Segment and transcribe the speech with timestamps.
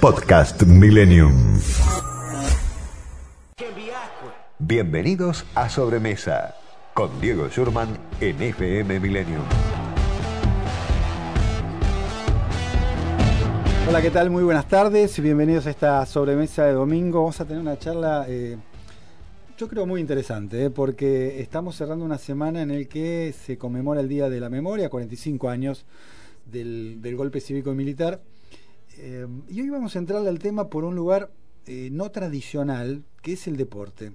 [0.00, 1.60] Podcast Millennium.
[4.58, 6.54] Bienvenidos a Sobremesa
[6.94, 9.42] con Diego Schurman en FM Millennium.
[13.86, 14.30] Hola, ¿qué tal?
[14.30, 15.20] Muy buenas tardes.
[15.20, 17.18] Bienvenidos a esta sobremesa de domingo.
[17.18, 18.56] Vamos a tener una charla, eh,
[19.58, 24.00] yo creo, muy interesante, eh, porque estamos cerrando una semana en el que se conmemora
[24.00, 25.84] el Día de la Memoria, 45 años
[26.46, 28.22] del, golpe cívico y militar.
[29.02, 31.30] Eh, y hoy vamos a entrarle al tema por un lugar
[31.66, 34.12] no tradicional, que es el deporte.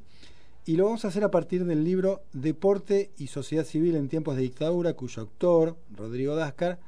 [0.66, 4.36] Y lo vamos a hacer a partir del libro Deporte y Sociedad Civil en tiempos
[4.36, 6.80] de dictadura, cuyo autor, Rodrigo Dáscar,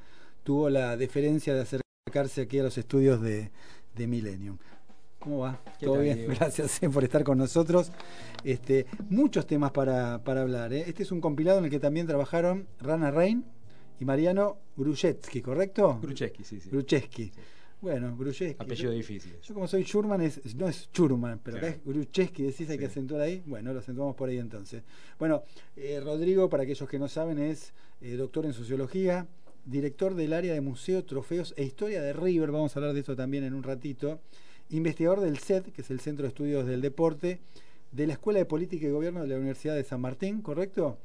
[0.44, 3.52] tuvo la deferencia de acercarse aquí a los estudios de,
[3.96, 4.58] de Millennium.
[5.20, 5.62] ¿Cómo va?
[5.80, 6.26] ¿Todo bien?
[6.40, 7.92] Gracias eh, por estar con nosotros.
[8.44, 10.74] Este, muchos temas para, hablar.
[10.74, 10.86] Eh.
[10.88, 13.46] Este es un compilado en el que también trabajaron Rana Rein
[14.00, 16.00] y Mariano Gruszewski, ¿correcto?
[16.02, 16.70] Gruszewski, sí, sí.
[16.70, 17.32] Gruszewski.
[17.80, 18.64] Bueno, Gruszewski.
[18.64, 19.36] Apellido difícil.
[19.42, 22.88] Yo como soy Schurman, es, no es Schurman, pero acá es Gruszewski, decís hay que
[22.88, 23.44] acentuar ahí.
[23.46, 24.84] Bueno, lo acentuamos por ahí entonces.
[25.20, 25.44] Bueno,
[25.76, 29.28] eh, Rodrigo, para aquellos que no saben, es eh, doctor en sociología,
[29.66, 33.16] director del área de museo, trofeos e historia de River, vamos a hablar de esto
[33.16, 34.20] también en un ratito,
[34.70, 37.40] investigador del CED, que es el Centro de Estudios del Deporte,
[37.92, 40.98] de la Escuela de Política y Gobierno de la Universidad de San Martín, ¿correcto?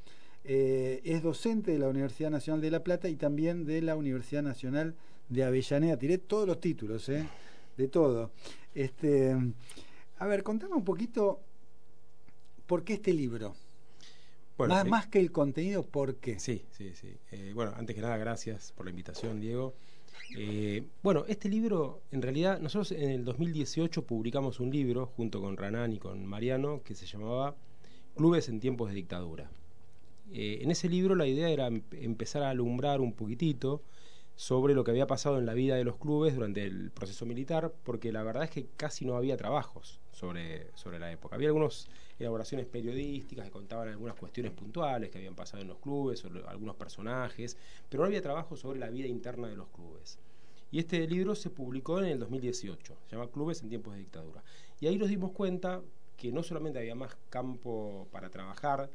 [0.44, 4.42] Eh, es docente de la Universidad Nacional de La Plata y también de la Universidad
[4.42, 4.96] Nacional de
[5.40, 5.96] Avellaneda.
[5.96, 7.26] Tiré todos los títulos, ¿eh?
[7.76, 8.30] de todo.
[8.74, 9.36] Este,
[10.18, 11.40] a ver, contame un poquito
[12.66, 13.54] por qué este libro.
[14.58, 16.38] más, eh, más que el contenido, ¿por qué?
[16.38, 17.16] Sí, sí, sí.
[17.30, 19.74] Eh, bueno, antes que nada, gracias por la invitación, Diego.
[21.02, 25.92] bueno, este libro, en realidad, nosotros en el 2018 publicamos un libro junto con Ranán
[25.92, 27.56] y con Mariano que se llamaba
[28.14, 29.50] Clubes en tiempos de dictadura.
[30.30, 33.82] en ese libro la idea era em, empezar a alumbrar un poquitito
[34.36, 37.72] sobre lo que había pasado en la vida de los clubes durante el proceso militar,
[37.84, 41.36] porque la verdad es que casi no había trabajos sobre, sobre la época.
[41.36, 41.88] Había algunas
[42.18, 46.76] elaboraciones periodísticas que contaban algunas cuestiones puntuales que habían pasado en los clubes, sobre algunos
[46.76, 47.56] personajes,
[47.88, 50.18] pero no había trabajo sobre la vida interna de los clubes.
[50.70, 54.42] Y este libro se publicó en el 2018, se llama Clubes en tiempos de dictadura.
[54.80, 55.82] Y ahí nos dimos cuenta
[56.16, 58.90] que no solamente había más campo para trabajar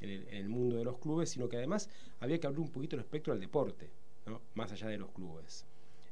[0.00, 3.00] en el, mundo de los clubes, sino que además había que abrir un poquito el
[3.00, 3.90] espectro al deporte
[4.54, 5.64] más allá de los clubes.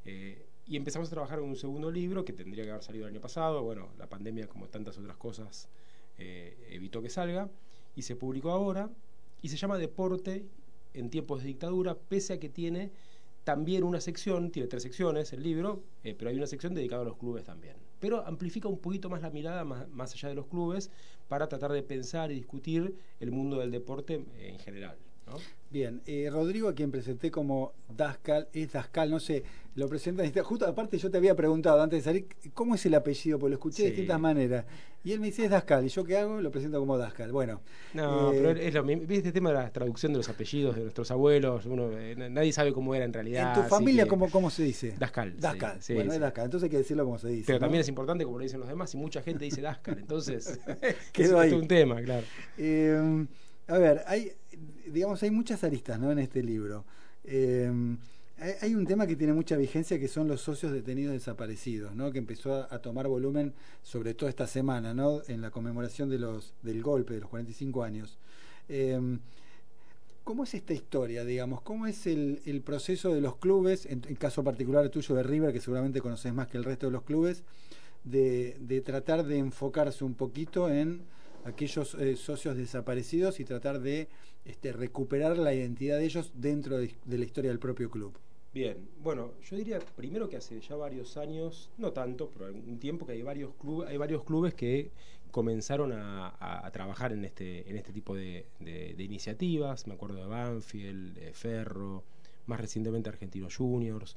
[0.05, 3.13] Eh, y empezamos a trabajar en un segundo libro que tendría que haber salido el
[3.13, 3.63] año pasado.
[3.63, 5.69] Bueno, la pandemia, como tantas otras cosas,
[6.19, 7.49] eh, evitó que salga.
[7.95, 8.91] Y se publicó ahora
[9.43, 10.45] y se llama Deporte
[10.93, 12.91] en tiempos de dictadura, pese a que tiene
[13.45, 17.05] también una sección, tiene tres secciones el libro, eh, pero hay una sección dedicada a
[17.05, 17.77] los clubes también.
[18.01, 20.91] Pero amplifica un poquito más la mirada, más, más allá de los clubes,
[21.29, 24.99] para tratar de pensar y discutir el mundo del deporte en general.
[25.71, 29.43] Bien, eh, Rodrigo, a quien presenté como Dascal, es Dascal, no sé,
[29.75, 30.33] lo presentan.
[30.43, 33.39] Justo aparte, yo te había preguntado antes de salir, ¿cómo es el apellido?
[33.39, 34.65] Porque lo escuché de distintas maneras.
[35.05, 35.85] Y él me dice, es Dascal.
[35.85, 36.41] ¿Y yo qué hago?
[36.41, 37.31] Lo presento como Dascal.
[37.31, 37.61] Bueno.
[37.95, 39.05] No, eh, pero es lo mismo.
[39.09, 42.73] Este tema de la traducción de los apellidos de nuestros abuelos, uno, eh, nadie sabe
[42.73, 43.57] cómo era en realidad.
[43.57, 44.95] ¿En tu familia cómo, cómo se dice?
[44.99, 45.39] Dascal.
[45.39, 45.79] Dascal.
[45.95, 46.47] bueno, es Dascal.
[46.47, 47.45] Entonces hay que decirlo como se dice.
[47.47, 49.99] Pero también es importante, como lo dicen los demás, y mucha gente dice Dascal.
[49.99, 50.59] Entonces,
[51.13, 52.27] Quedó es un tema, claro.
[53.69, 54.33] a ver, hay
[54.87, 56.11] digamos, hay muchas aristas ¿no?
[56.13, 56.85] en este libro.
[57.25, 57.71] Eh,
[58.61, 62.13] hay un tema que tiene mucha vigencia que son los socios detenidos desaparecidos, ¿no?
[62.13, 65.23] que empezó a, tomar volumen sobre todo esta semana, ¿no?
[65.27, 68.19] en la conmemoración de los, del golpe de los 45 años.
[68.69, 69.19] Eh,
[70.23, 71.63] ¿Cómo es esta historia, digamos?
[71.63, 75.61] ¿Cómo es el, el proceso de los clubes, en caso particular tuyo de River, que
[75.61, 77.45] seguramente conoces más que el resto de los clubes,
[78.03, 81.03] de, de tratar de enfocarse un poquito en
[81.47, 84.09] aquellos eh, socios desaparecidos y tratar de
[84.45, 88.13] este, recuperar la identidad de ellos dentro de, la historia del propio club.
[88.53, 93.07] Bien, bueno, yo diría primero que hace ya varios años, no tanto, pero un tiempo
[93.07, 94.91] que hay varios clubes, hay varios clubes que
[95.31, 98.47] comenzaron a, trabajar en este, en este tipo de,
[98.99, 99.87] iniciativas.
[99.87, 102.03] Me acuerdo de Banfield, de Ferro,
[102.47, 104.17] más recientemente Argentinos Juniors.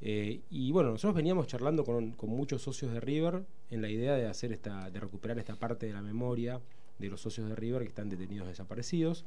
[0.00, 4.26] Eh, y bueno, nosotros veníamos charlando con, muchos socios de River en la idea de
[4.26, 6.60] hacer esta, de recuperar esta parte de la memoria
[6.98, 9.24] de los socios de River que están detenidos desaparecidos.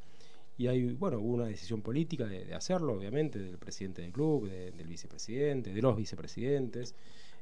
[0.58, 4.86] Y hay, bueno, hubo una decisión política de, hacerlo, obviamente, del presidente del club, del
[4.86, 6.94] vicepresidente, de los vicepresidentes.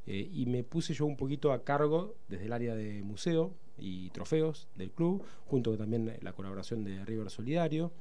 [0.07, 4.11] Eh, y me puse yo un poquito a cargo desde el área de museo y
[4.11, 7.93] trofeos del club, junto con también la colaboración de River Solidario.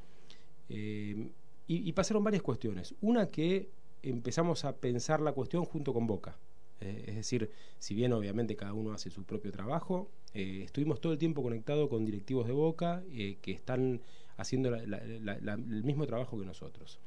[0.69, 1.29] Eh,
[1.71, 2.95] y pasaron varias cuestiones.
[2.99, 3.69] Una que
[4.03, 6.37] empezamos a pensar la cuestión junto con Boca.
[6.81, 11.13] Eh, es decir, si bien obviamente cada uno hace su propio trabajo, eh, estuvimos todo
[11.13, 14.01] el tiempo conectados con directivos de Boca eh, que están
[14.37, 16.99] haciendo el mismo trabajo que nosotros.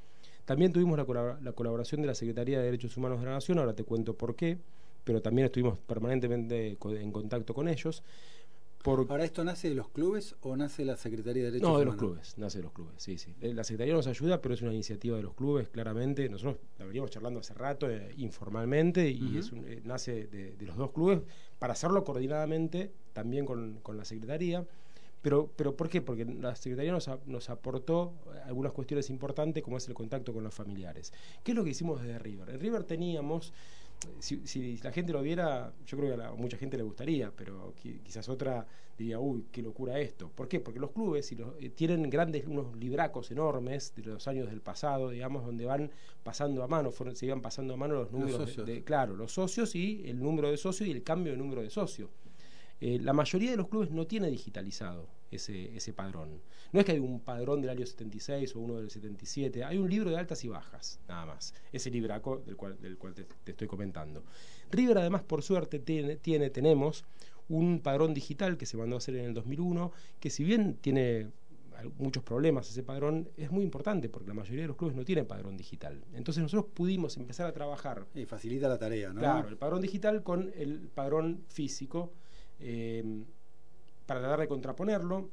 [0.44, 3.84] También tuvimos la, colaboración de la Secretaría de Derechos Humanos de la Nación, ahora te
[3.84, 4.58] cuento por qué,
[5.04, 8.02] pero también estuvimos permanentemente en contacto con ellos.
[8.84, 11.94] Ahora, ¿esto nace de los clubes o nace la Secretaría de Derechos No, de los
[11.94, 13.32] clubes, nace de los clubes, sí, sí.
[13.40, 16.28] Eh, la Secretaría nos ayuda, pero es una iniciativa de los clubes, claramente.
[16.28, 20.90] Nosotros la veníamos charlando hace rato, eh, informalmente, y es eh, nace de, los dos
[20.90, 21.20] clubes
[21.60, 24.66] para hacerlo coordinadamente también con, la Secretaría.
[25.20, 26.02] Pero, pero ¿por qué?
[26.02, 28.12] Porque la Secretaría nos, nos, aportó
[28.44, 31.12] algunas cuestiones importantes, como es el contacto con los familiares.
[31.44, 32.50] ¿Qué es lo que hicimos desde River?
[32.50, 33.52] En River teníamos
[34.18, 38.28] si, la gente lo viera, yo creo que a, mucha gente le gustaría, pero quizás
[38.28, 38.66] otra
[38.96, 40.30] diría, uy, qué locura esto.
[40.30, 40.60] ¿Por qué?
[40.60, 45.44] Porque los clubes eh, tienen grandes, unos libracos enormes de los años del pasado, digamos,
[45.44, 45.90] donde van
[46.22, 50.02] pasando a mano, se iban pasando a mano los números, de, claro, los socios y
[50.06, 52.10] el número de socios y el cambio de número de socio.
[52.80, 56.40] Eh, la mayoría de los clubes no tiene digitalizado ese, ese padrón.
[56.72, 59.90] No es que hay un padrón del año 76 o uno del 77, hay un
[59.90, 61.54] libro de altas y bajas, nada más.
[61.72, 64.24] Ese libraco del cual, del cual te, estoy comentando.
[64.70, 67.04] River además, por suerte, tiene, tiene, tenemos
[67.48, 71.30] un padrón digital que se mandó a hacer en el 2001, que si bien tiene
[71.98, 75.26] muchos problemas ese padrón, es muy importante porque la mayoría de los clubes no tienen
[75.26, 76.04] padrón digital.
[76.14, 78.06] Entonces nosotros pudimos empezar a trabajar.
[78.14, 79.20] Y facilita la tarea, ¿no?
[79.20, 82.12] Claro, el padrón digital con el padrón físico
[82.60, 83.24] eh,
[84.06, 85.30] para tratar de contraponerlo.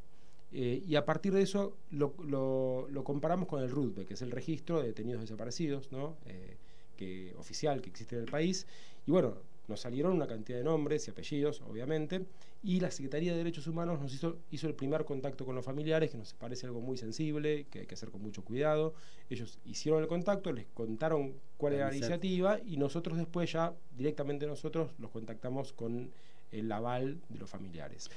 [0.51, 4.31] Eh, y a partir de eso lo, lo, comparamos con el RUTBE, que es el
[4.31, 6.17] registro de detenidos desaparecidos, ¿no?
[6.25, 6.57] Eh,
[6.97, 8.65] que, oficial que existe en el país.
[9.05, 9.37] Y bueno,
[9.69, 12.25] nos salieron una cantidad de nombres y apellidos, obviamente,
[12.63, 16.09] y la Secretaría de Derechos Humanos nos hizo, hizo el primer contacto con los familiares,
[16.09, 18.93] que nos parece algo muy sensible, que hay que hacer con mucho cuidado.
[19.29, 24.45] Ellos hicieron el contacto, les contaron cuál era la iniciativa y nosotros después ya, directamente
[24.47, 26.11] nosotros, los contactamos con
[26.51, 28.09] el aval de los familiares.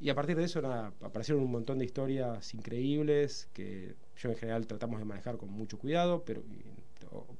[0.00, 0.60] Y a partir de eso
[1.02, 5.78] aparecieron un montón de historias increíbles que yo en general tratamos de manejar con mucho
[5.78, 6.42] cuidado, pero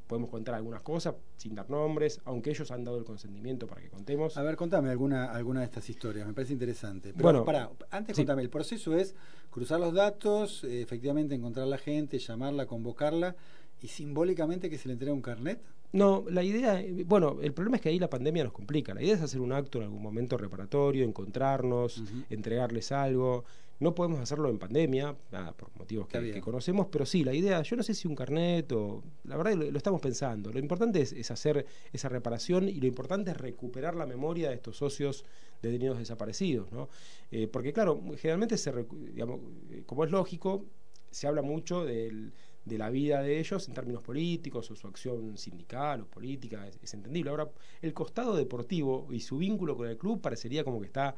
[0.07, 3.89] podemos contar algunas cosas sin dar nombres, aunque ellos han dado el consentimiento para que
[3.89, 4.37] contemos.
[4.37, 7.13] A ver, contame alguna, alguna de estas historias, me parece interesante.
[7.13, 9.15] Pero bueno, para, antes contame, el proceso es
[9.51, 13.37] cruzar los datos, eh, efectivamente encontrar a la gente, llamarla, convocarla
[13.81, 15.63] y simbólicamente que se le entregue un carnet.
[15.93, 18.95] No, la idea, bueno, el problema es que ahí la pandemia nos complica.
[18.95, 23.45] La idea es hacer un acto en algún momento reparatorio, encontrarnos, entregarles algo.
[23.81, 27.77] No podemos hacerlo en pandemia, nada, por motivos que, conocemos, pero sí, la idea, yo
[27.77, 29.03] no sé si un carnet o.
[29.25, 30.53] La verdad lo, lo estamos pensando.
[30.53, 34.77] Lo importante es, hacer esa reparación y lo importante es recuperar la memoria de estos
[34.77, 35.25] socios
[35.63, 36.91] detenidos desaparecidos, ¿no?
[37.31, 38.71] Eh, porque, claro, generalmente, se,
[39.13, 39.41] digamos,
[39.71, 40.67] eh, como es lógico,
[41.11, 42.33] se habla mucho del
[42.65, 46.95] de la vida de ellos en términos políticos o su acción sindical o política, es,
[46.95, 47.31] entendible.
[47.31, 51.15] Ahora, el costado deportivo y su vínculo con el club parecería como que está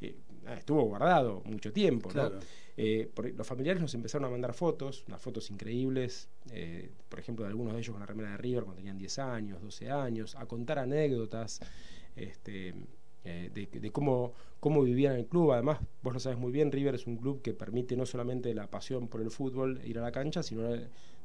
[0.00, 0.16] eh,
[0.56, 2.10] estuvo guardado mucho tiempo.
[2.76, 7.50] Eh, los familiares nos empezaron a mandar fotos, unas fotos increíbles, eh, por ejemplo, de
[7.50, 10.46] algunos de ellos con la remera de River cuando tenían 10 años, 12 años, a
[10.46, 11.60] contar anécdotas.
[12.16, 12.74] Este,
[13.24, 15.52] eh, de, cómo, cómo vivían el club.
[15.52, 18.66] Además, vos lo sabes muy bien, River es un club que permite no solamente la
[18.70, 20.68] pasión por el fútbol, ir a la cancha, sino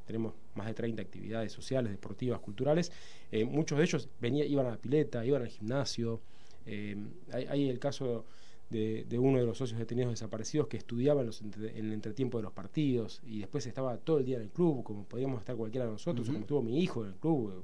[0.05, 2.91] tenemos más de 30 actividades sociales, deportivas, culturales.
[3.31, 6.21] Eh, muchos de ellos venía, iban a la pileta, iban al gimnasio.
[6.65, 6.95] Eh,
[7.31, 8.25] hay, el caso
[8.69, 11.29] de, uno de los socios detenidos desaparecidos que estudiaba en,
[11.75, 15.03] el entretiempo de los partidos y después estaba todo el día en el club, como
[15.03, 17.63] podíamos estar cualquiera de nosotros, como estuvo mi hijo en el club,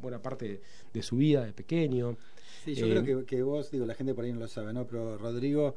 [0.00, 0.60] buena parte
[0.92, 2.16] de su vida de pequeño.
[2.64, 4.86] Sí, yo creo eh, que, vos, digo, la gente por ahí no lo sabe, ¿no?
[4.86, 5.74] Pero Rodrigo,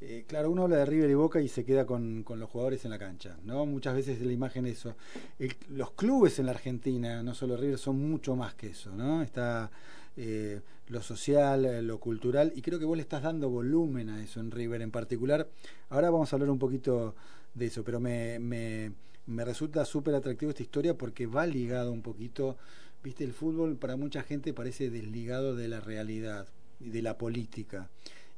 [0.00, 2.90] eh, claro, uno habla de River y Boca y se queda con, los jugadores en
[2.90, 3.66] la cancha, ¿no?
[3.66, 4.94] Muchas veces la imagen es eso.
[5.70, 9.22] los clubes en la Argentina, no solo River, son mucho más que eso, ¿no?
[9.22, 9.70] Está
[10.16, 14.40] eh, lo social, lo cultural, y creo que vos le estás dando volumen a eso
[14.40, 15.48] en River en particular.
[15.90, 17.14] Ahora vamos a hablar un poquito
[17.54, 18.92] de eso, pero me, me,
[19.26, 22.56] me resulta súper atractivo esta historia porque va ligado un poquito
[23.02, 26.46] Viste, el fútbol para mucha gente parece desligado de la realidad
[26.80, 27.90] y de la política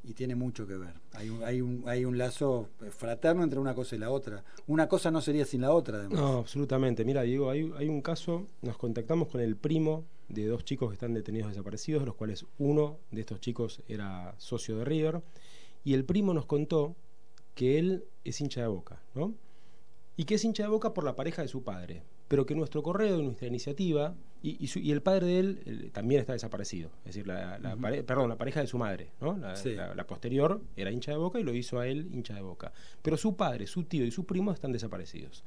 [0.07, 0.95] y tiene mucho que ver.
[1.13, 4.45] Hay un, hay un, hay un lazo fraterno entre una cosa y la otra.
[4.67, 6.21] Una cosa no sería sin la otra, además.
[6.21, 7.05] No, absolutamente.
[7.05, 10.95] Mira, Diego, hay, hay un caso, nos contactamos con el primo de dos chicos que
[10.95, 15.23] están detenidos desaparecidos, de los cuales uno de estos chicos era socio de River,
[15.85, 16.97] y el primo nos contó
[17.55, 19.35] que él es hincha de boca, ¿no?
[20.17, 22.83] Y que es hincha de boca por la pareja de su padre, pero que nuestro
[22.83, 24.15] correo, nuestra iniciativa,
[24.47, 27.59] y, el padre de él también está desaparecido, es decir, la,
[28.07, 29.39] perdón, la pareja de su madre, ¿no?
[29.39, 32.71] La, posterior era hincha de boca y lo hizo a él hincha de boca,
[33.01, 35.45] pero su padre, su tío y su primo están desaparecidos.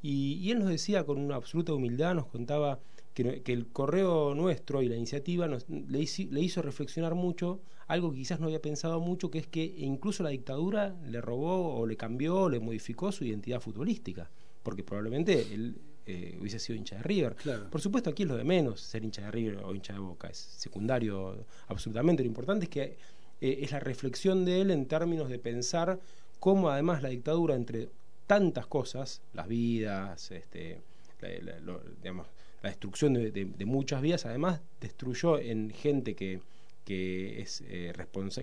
[0.00, 2.78] Y, él nos decía con una absoluta humildad, nos contaba
[3.14, 8.38] que, el correo nuestro y la iniciativa nos, le, hizo, reflexionar mucho, algo que quizás
[8.38, 12.42] no había pensado mucho, que es que incluso la dictadura le robó o le cambió
[12.42, 14.30] o le modificó su identidad futbolística,
[14.62, 17.36] porque probablemente él eh, hubiese sido hincha de River.
[17.70, 20.28] Por supuesto, aquí es lo de menos ser hincha de River o hincha de Boca,
[20.28, 22.22] es secundario absolutamente.
[22.22, 22.96] Lo importante es que
[23.40, 25.98] eh, es la reflexión de él en términos de pensar
[26.38, 27.88] cómo además la dictadura, entre
[28.26, 30.80] tantas cosas, las vidas, este,
[31.20, 31.58] la,
[32.02, 32.28] digamos,
[32.62, 36.40] la destrucción de, muchas vidas, además destruyó en gente que,
[36.84, 37.92] que es eh,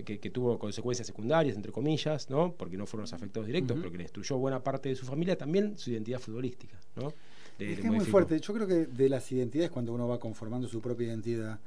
[0.04, 2.52] que, que, tuvo consecuencias secundarias, entre comillas, ¿no?
[2.52, 5.36] porque no fueron los afectados directos, pero que le destruyó buena parte de su familia,
[5.36, 6.78] también su identidad futbolística.
[6.96, 7.12] ¿no?
[7.58, 8.38] Es que es muy fuerte.
[8.40, 11.58] Yo creo que de las identidades, cuando uno va conformando su propia identidad,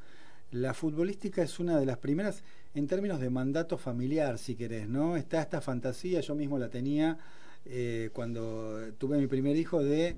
[0.51, 5.17] la futbolística es una de las primeras en términos de mandato familiar, si querés, ¿no?
[5.17, 7.17] Está esta fantasía, yo mismo la tenía
[7.65, 10.15] eh, cuando tuve mi primer hijo de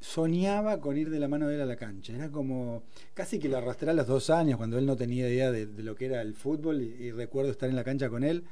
[0.00, 2.12] soñaba con ir de la mano de él a la cancha.
[2.12, 2.82] Era como
[3.14, 5.94] casi que lo arrastré a los dos años, cuando él no tenía idea de, lo
[5.94, 8.44] que era el fútbol, y, recuerdo estar en la cancha con él,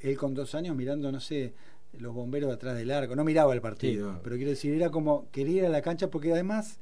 [0.00, 1.54] él con dos años mirando, no sé,
[1.98, 5.62] los bomberos atrás del arco, no miraba el partido, pero quiero decir, era como quería
[5.62, 6.78] ir a la cancha porque además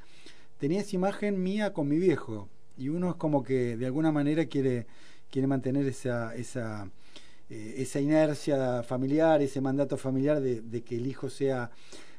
[0.58, 4.46] tenía esa imagen mía con mi viejo, y uno es como que de alguna manera
[4.46, 4.86] quiere,
[5.30, 6.90] quiere mantener esa, esa,
[7.48, 11.70] eh, esa inercia familiar, ese mandato familiar de, de que el hijo sea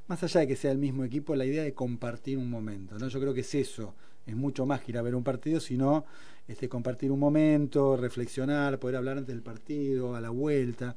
[0.08, 3.08] más allá de que sea el mismo equipo, la idea de compartir un momento, ¿no?
[3.08, 6.06] Yo creo que es eso, es mucho más que ir a ver un partido, sino
[6.48, 10.96] este, compartir un momento, reflexionar, poder hablar antes del partido, a la vuelta.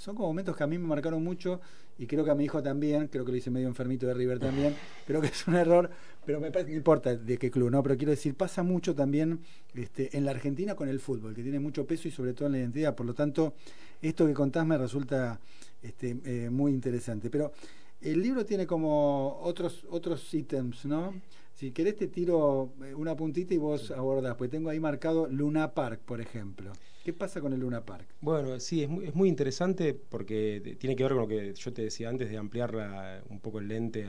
[0.00, 1.60] Son como momentos que a mí me marcaron mucho
[1.98, 4.38] y creo que a mi hijo también, creo que lo hice medio enfermito de River
[4.38, 4.74] también,
[5.06, 5.90] creo que es un error,
[6.24, 7.82] pero me parece, no importa de qué club, ¿no?
[7.82, 9.40] Pero quiero decir, pasa mucho también
[9.74, 12.52] este, en la Argentina con el fútbol, que tiene mucho peso y sobre todo en
[12.52, 12.94] la identidad.
[12.94, 13.52] Por lo tanto,
[14.00, 15.38] esto que contás me resulta
[15.82, 17.28] este, eh, muy interesante.
[17.28, 17.52] Pero
[18.00, 21.12] el libro tiene como otros, otros ítems, ¿no?
[21.52, 25.74] Si querés te tiro eh, una puntita y vos abordás, pues tengo ahí marcado Luna
[25.74, 26.72] Park, por ejemplo.
[27.02, 28.06] ¿Qué pasa con el Luna Park?
[28.20, 31.72] Bueno, sí, es muy, es muy interesante porque tiene que ver con lo que yo
[31.72, 34.06] te decía antes de ampliar un poco el lente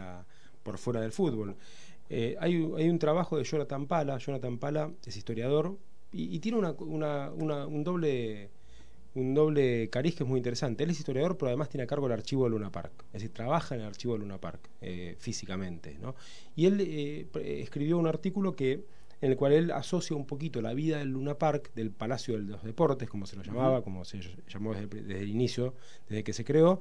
[0.63, 1.55] por fuera del fútbol.
[2.09, 5.77] Eh, hay, un trabajo de Jonathan Pala, Jonathan Pala es historiador
[6.11, 8.49] y, tiene un doble
[9.13, 10.83] un cariz que es muy interesante.
[10.83, 12.91] Él es historiador, pero además tiene a cargo el archivo de Luna Park.
[13.07, 15.97] Es decir, trabaja en el archivo de Luna Park eh, físicamente.
[16.01, 16.15] ¿no?
[16.53, 17.27] Y él eh,
[17.61, 18.83] escribió un artículo que
[19.21, 22.43] en el cual él asocia un poquito la vida del Luna Park, del Palacio de
[22.43, 25.75] los Deportes, como se lo llamaba, como se llamó desde, desde, el inicio,
[26.09, 26.79] desde que se creó,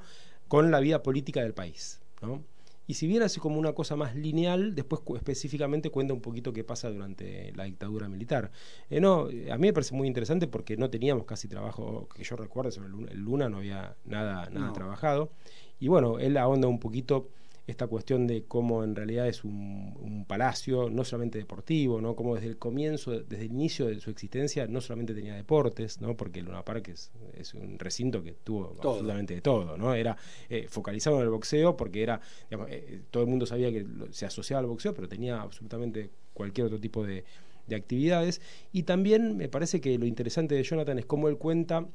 [0.48, 2.00] con la vida política del país.
[2.22, 2.42] ¿no?
[2.90, 6.64] Y si bien hace como una cosa más lineal, después específicamente cuenta un poquito qué
[6.64, 8.50] pasa durante la dictadura militar.
[8.88, 12.34] Eh, no, a mí me parece muy interesante porque no teníamos casi trabajo, que yo
[12.34, 15.30] recuerdo sobre el Luna, no había nada, nada trabajado.
[15.78, 17.28] Y bueno, él ahonda un poquito
[17.70, 22.14] esta cuestión de cómo en realidad es un, palacio, no solamente deportivo, ¿no?
[22.14, 26.16] Como desde el comienzo, desde el inicio de su existencia, no solamente tenía deportes, ¿no?
[26.16, 27.10] Porque el Luna Park es,
[27.54, 29.94] un recinto que tuvo absolutamente de todo, ¿no?
[29.94, 30.16] Era
[30.48, 34.26] eh, focalizado en el boxeo porque era, digamos, eh, todo el mundo sabía que se
[34.26, 37.24] asociaba al boxeo, pero tenía absolutamente cualquier otro tipo de,
[37.66, 38.40] de actividades.
[38.72, 41.88] Y también me parece que lo interesante de Jonathan es cómo él cuenta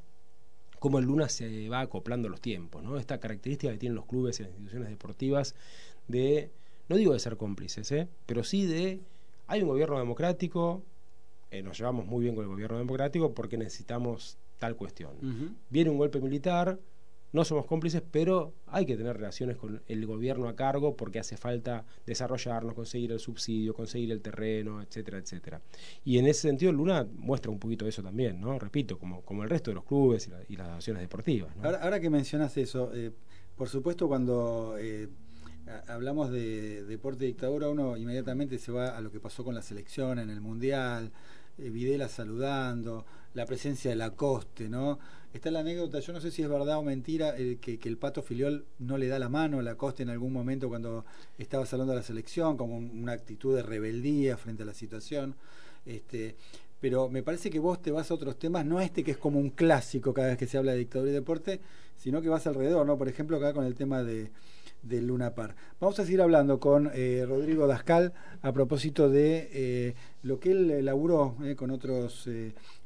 [0.85, 2.99] cómo el Luna se va acoplando los tiempos, ¿no?
[2.99, 5.55] Esta característica que tienen los clubes y las instituciones deportivas
[6.07, 6.51] de,
[6.89, 8.07] no digo de ser cómplices, ¿eh?
[8.27, 9.01] pero sí de,
[9.47, 10.83] hay un gobierno democrático,
[11.49, 15.55] eh, nos llevamos muy bien con el gobierno democrático porque necesitamos tal cuestión.
[15.71, 16.79] Viene un golpe militar,
[17.35, 21.35] no somos cómplices, pero hay que tener relaciones con el gobierno a cargo porque hace
[21.35, 25.61] falta desarrollarnos, conseguir el subsidio, conseguir el terreno, etcétera, etcétera.
[26.05, 28.57] Y en ese sentido Luna muestra un poquito eso también, ¿no?
[28.57, 31.53] Repito, como, como el resto de los clubes y, las naciones deportivas.
[31.61, 33.11] Ahora, que mencionas eso, eh,
[33.57, 35.09] por supuesto cuando eh,
[35.87, 39.61] hablamos de deporte y dictadura, uno inmediatamente se va a lo que pasó con la
[39.61, 41.11] selección en el Mundial,
[41.57, 44.97] eh, Videla saludando, la presencia de Lacoste, ¿no?
[45.33, 48.23] Está la anécdota, yo no sé si es verdad o mentira, eh, que, el Pato
[48.23, 51.05] Filiol no le da la mano a Lacoste en algún momento cuando
[51.37, 55.35] estaba saludando a la selección, como una actitud de rebeldía frente a la situación.
[55.85, 56.37] Este,
[56.79, 59.37] pero me parece que vos te vas a otros temas, no este que es como
[59.39, 61.59] un clásico cada vez que se habla de dictadura y deporte,
[61.97, 62.97] sino que vas alrededor, ¿no?
[62.97, 64.31] Por ejemplo, acá con el tema de,
[64.85, 65.55] del Luna Par.
[65.79, 70.71] Vamos a seguir hablando con eh, Rodrigo Dascal a propósito de eh, lo que él
[70.71, 72.29] elaboró eh, con, otros,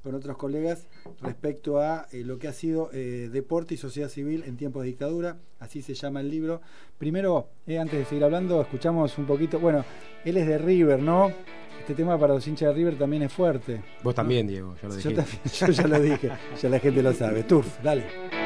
[0.01, 0.87] con otros colegas
[1.21, 5.81] respecto a lo que ha sido deporte y sociedad civil en tiempos de dictadura, así
[5.81, 6.61] se llama el libro.
[6.97, 9.83] Primero, antes de seguir hablando, escuchamos un poquito, bueno,
[10.25, 11.31] él es de River, ¿no?
[11.79, 13.81] Este tema para los hinchas de River también es fuerte.
[14.03, 17.13] Vos también, Diego, ya lo Yo, también, yo ya lo dije, ya la gente lo
[17.13, 17.43] sabe.
[17.43, 18.38] Turf, dale.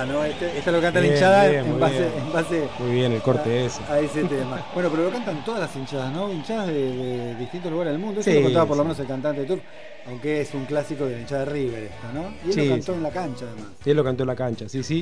[0.00, 0.24] Hinchada, ¿no?
[0.24, 3.64] Este, esta lo canta la hinchada en, base, en, base, Muy bien, el corte a,
[3.66, 3.82] ese.
[3.88, 4.64] A ese tema.
[4.74, 6.30] Bueno, pero lo cantan todas las hinchadas, ¿no?
[6.30, 8.20] Hinchadas de, de distintos lugares del mundo.
[8.20, 9.60] Eso lo contaba por lo menos el cantante de Tour,
[10.20, 12.34] aunque es un clásico de la hinchada de River esto, ¿no?
[12.46, 13.72] Y él lo cantó en la cancha, además.
[13.86, 14.98] Él lo cantó en la cancha, sí, sí.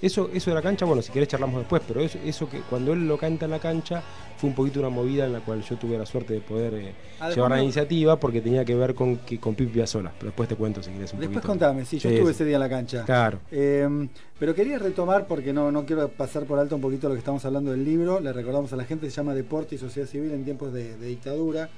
[0.00, 2.60] Y eso, eso de la cancha, bueno, si querés charlamos después, pero eso, eso que
[2.60, 4.04] cuando él lo canta en la cancha
[4.36, 6.94] fue un poquito una movida en la cual yo tuve la suerte de poder eh,
[7.34, 10.12] llevar la iniciativa porque tenía que ver con, que, con Pipi Sola.
[10.16, 12.60] Pero después te cuento si querés un Después contame, sí, yo estuve ese día en
[12.60, 13.04] la cancha.
[13.04, 13.40] Claro.
[13.50, 17.18] Eh, pero quería retomar, porque no, no quiero pasar por alto un poquito lo que
[17.18, 20.30] estamos hablando del libro, le recordamos a la gente, se llama Deporte y Sociedad Civil
[20.30, 21.68] en tiempos de, de dictadura,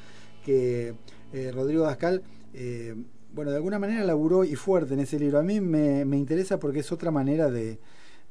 [0.44, 0.92] que
[1.34, 2.22] eh, Rodrigo Dascal,
[2.54, 2.94] eh,
[3.32, 5.38] bueno, de alguna manera laburó y fuerte en ese libro.
[5.38, 7.80] A mí me, interesa porque es otra manera de,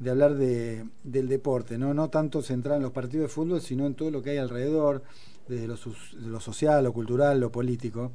[0.09, 1.93] hablar de, del deporte, ¿no?
[1.93, 5.03] no tanto centrar en los partidos de fútbol, sino en todo lo que hay alrededor,
[5.49, 8.13] desde lo, social, lo cultural, lo político.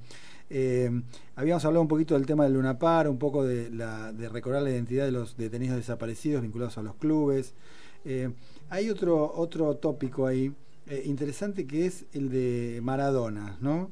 [0.49, 0.91] Eh,
[1.37, 4.71] habíamos hablado un poquito del tema del Lunapar, un poco de, la, de recordar la
[4.71, 7.53] identidad de los detenidos desaparecidos vinculados a los clubes.
[8.07, 8.31] Eh,
[8.71, 10.55] hay otro, otro tópico ahí
[11.05, 13.91] interesante que es el de Maradona, ¿no?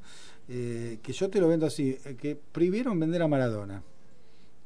[0.48, 3.82] Eh, que yo te lo vendo así, eh, que prohibieron vender a Maradona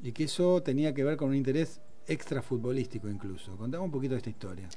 [0.02, 3.56] y que eso tenía que ver con un interés extra futbolístico incluso.
[3.56, 4.68] Contame un poquito de esta historia.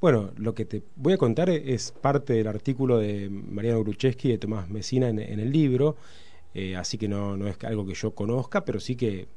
[0.00, 4.32] Bueno, lo que te voy a contar es parte del artículo de Mariano Grucheski y
[4.32, 5.96] de Tomás Mesina en, el libro,
[6.54, 9.28] eh, así que no, no, es algo que yo conozca, pero sí que,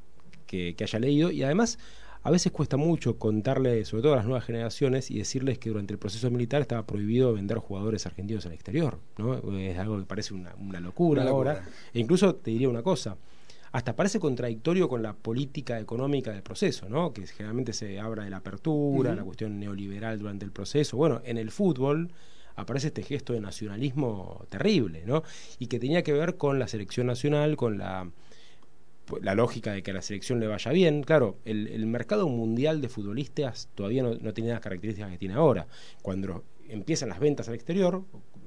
[0.47, 1.31] que, haya leído.
[1.31, 1.77] Y además,
[2.25, 5.93] a veces cuesta mucho contarle, sobre todo a las nuevas generaciones, y decirles que durante
[5.93, 8.97] el proceso militar estaba prohibido vender jugadores argentinos al exterior.
[9.19, 9.35] ¿no?
[9.59, 11.69] Es algo que parece una, una, locura, una locura ahora.
[11.93, 13.15] E incluso te diría una cosa
[13.73, 17.13] hasta parece contradictorio con la política económica del proceso, ¿no?
[17.13, 19.17] que generalmente se habla de la apertura, uh -huh.
[19.17, 20.97] la cuestión neoliberal durante el proceso.
[20.97, 22.09] Bueno, en el fútbol
[22.55, 25.23] aparece este gesto de nacionalismo terrible, ¿no?
[25.59, 28.09] Y que tenía que ver con la selección nacional, con la,
[29.21, 31.03] la lógica de que a la selección le vaya bien.
[31.03, 35.67] Claro, el, mercado mundial de futbolistas todavía no, no tiene las características que tiene ahora.
[36.01, 38.03] Cuando empiezan las ventas al exterior,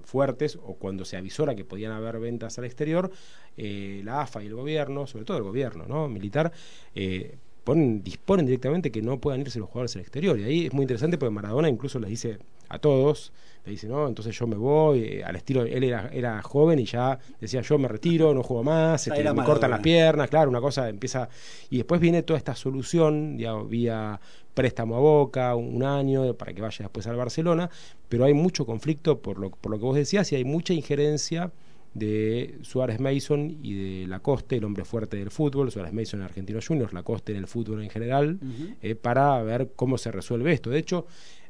[0.09, 3.11] fuertes o cuando se avisora que podían haber ventas al exterior,
[3.57, 6.09] eh, la AFA y el gobierno, sobre todo el gobierno ¿no?
[6.09, 6.51] militar,
[6.95, 10.39] eh, ponen, disponen directamente que no puedan irse los jugadores al exterior.
[10.39, 12.39] Y ahí es muy interesante porque Maradona incluso les dice
[12.71, 13.33] a todos,
[13.69, 16.85] le dice, no, entonces yo me voy, eh, al estilo, él era, era joven y
[16.85, 20.61] ya decía, yo me retiro, no juego más, este, me cortan las piernas, claro, una
[20.61, 21.29] cosa empieza...
[21.71, 24.19] Y después viene toda esta solución, ya vía
[24.55, 27.71] préstamo a Boca, un año para que vaya después al Barcelona,
[28.09, 31.53] pero hay mucho conflicto por lo, por lo que vos decías y hay mucha injerencia
[31.95, 36.67] de Suárez Mason y de Lacoste, el hombre fuerte del fútbol, Suárez Mason en Argentinos
[36.67, 38.75] Juniors, Lacoste en el fútbol en general, uh -huh.
[38.83, 40.71] eh, para ver cómo se resuelve esto.
[40.71, 41.07] De hecho,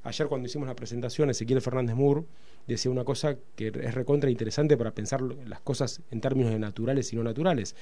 [0.08, 2.24] ayer cuando hicimos la presentación, Ezequiel Fernández Moore
[2.66, 7.12] decía una cosa que es recontra interesante para pensar las cosas en términos de naturales
[7.12, 7.74] y no naturales.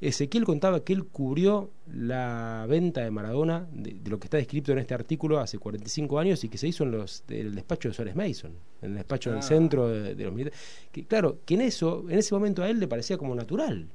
[0.00, 4.72] Ezequiel contaba que él cubrió la venta de Maradona, de, de, lo que está descrito
[4.72, 7.94] en este artículo, hace 45 años y que se hizo en los del despacho de
[7.94, 9.34] Suárez Mason, en el despacho ah.
[9.34, 10.58] del centro de, de los militares.
[10.90, 13.88] Que, claro, que en eso, en ese momento a él le parecía como natural.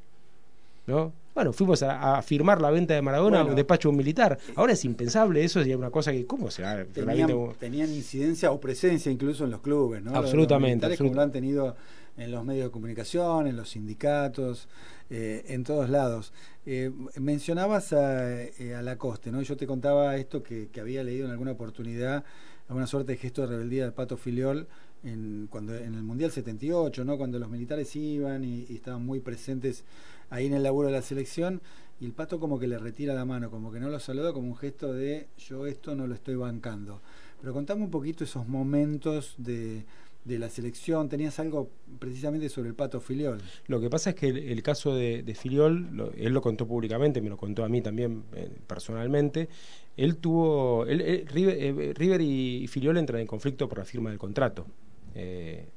[0.87, 1.13] ¿No?
[1.33, 4.37] Bueno, fuimos a, a, firmar la venta de Maradona bueno, a un despacho militar.
[4.55, 6.85] Ahora es impensable eso, es una cosa que, ¿cómo se va?
[6.85, 10.15] Tenían, tenían, incidencia o presencia incluso en los clubes, ¿no?
[10.15, 10.87] Absolutamente.
[10.87, 11.75] Los como lo han tenido
[12.17, 14.69] en los medios de comunicación, en los sindicatos,
[15.09, 16.31] eh, en todos lados.
[16.65, 19.41] Eh, mencionabas a, eh, a Lacoste, ¿no?
[19.41, 22.23] Yo te contaba esto que, que, había leído en alguna oportunidad,
[22.69, 24.67] alguna suerte de gesto de rebeldía del Pato Filiol
[25.03, 27.17] en, cuando, en el Mundial 78, ¿no?
[27.17, 29.83] Cuando los militares iban y, y estaban muy presentes
[30.29, 31.61] ahí en el laburo de la selección
[31.99, 34.47] y el pato como que le retira la mano, como que no lo saluda como
[34.47, 37.01] un gesto de yo esto no lo estoy bancando.
[37.39, 39.85] Pero contame un poquito esos momentos de,
[40.25, 43.39] de la selección, tenías algo precisamente sobre el pato Filiol.
[43.67, 47.29] Lo que pasa es que el, caso de, de Filiol, él lo contó públicamente, me
[47.29, 49.47] lo contó a mí también eh, personalmente,
[49.95, 54.09] él tuvo, él, él, River, eh, River, y Filiol entran en conflicto por la firma
[54.09, 54.65] del contrato.
[55.13, 55.69] Eh,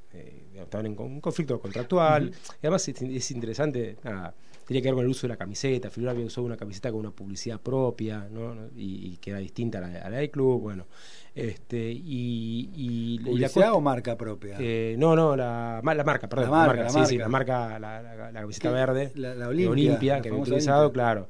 [0.63, 2.25] estaban en un conflicto contractual.
[2.25, 2.53] Uh -huh.
[2.61, 4.33] Y además es, es interesante, nada,
[4.65, 5.89] tenía que ver con el uso de la camiseta.
[5.89, 8.55] Figura había usado una camiseta con una publicidad propia, ¿no?
[8.75, 10.61] Y, y que era distinta a la, a la, del club.
[10.61, 10.85] Bueno,
[11.33, 14.57] este, y, y, ¿Publicidad y la o marca propia?
[14.59, 16.45] Eh, no, no, la, la marca, perdón.
[16.51, 19.47] La marca, la marca, sí, sí, la marca, la, la, la camiseta verde, la, la
[19.47, 21.03] Olimpia, Olimpia, que había utilizado, Olimpia.
[21.03, 21.29] claro.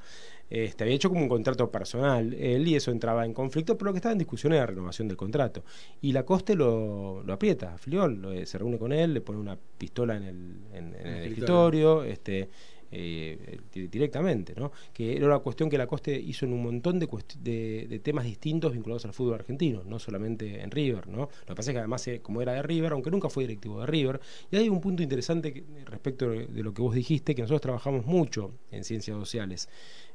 [0.50, 3.94] Este, había hecho como un contrato personal él y eso entraba en conflicto, pero lo
[3.94, 5.64] que estaba en discusión era la renovación del contrato.
[6.02, 9.58] Y la Coste lo, lo aprieta, Filiol, lo, se reúne con él, le pone una
[9.78, 12.50] pistola en el, en, en el escritorio, este,
[12.92, 14.72] eh, directamente, ¿no?
[14.94, 17.08] que era una cuestión que la Coste hizo en un montón de,
[17.40, 21.08] de, de, temas distintos vinculados al fútbol argentino, no solamente en River.
[21.08, 21.18] ¿no?
[21.20, 23.82] Lo que pasa es que además, eh, como era de River, aunque nunca fue directivo
[23.82, 27.44] de River, y hay un punto interesante que, respecto de lo que vos dijiste, que
[27.44, 29.70] nosotros trabajamos mucho en ciencias sociales.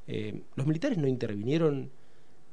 [0.07, 1.91] Eh, los militares no intervinieron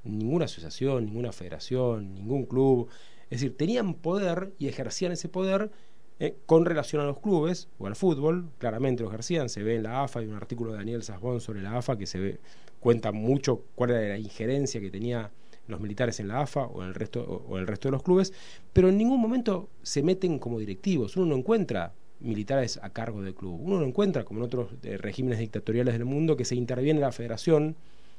[0.04, 2.88] ninguna asociación, ninguna federación, ningún club.
[3.30, 5.72] Es decir, tenían poder y ejercían ese poder
[6.20, 8.50] eh, con relación a los clubes o al fútbol.
[8.58, 11.62] Claramente lo ejercían, se ve en la AFA, hay un artículo de Daniel Sasbón sobre
[11.62, 12.40] la AFA que se ve,
[12.80, 15.32] cuenta mucho cuál era la injerencia que tenía
[15.68, 18.34] los militares en la AFA o en el resto o, el resto de los clubes,
[18.74, 21.18] pero en ningún momento se meten como directivos.
[21.18, 23.60] Uno no encuentra militares a cargo del club.
[23.62, 27.12] Uno no encuentra, como en otros eh, regímenes dictatoriales del mundo, que se interviene la
[27.12, 27.76] federación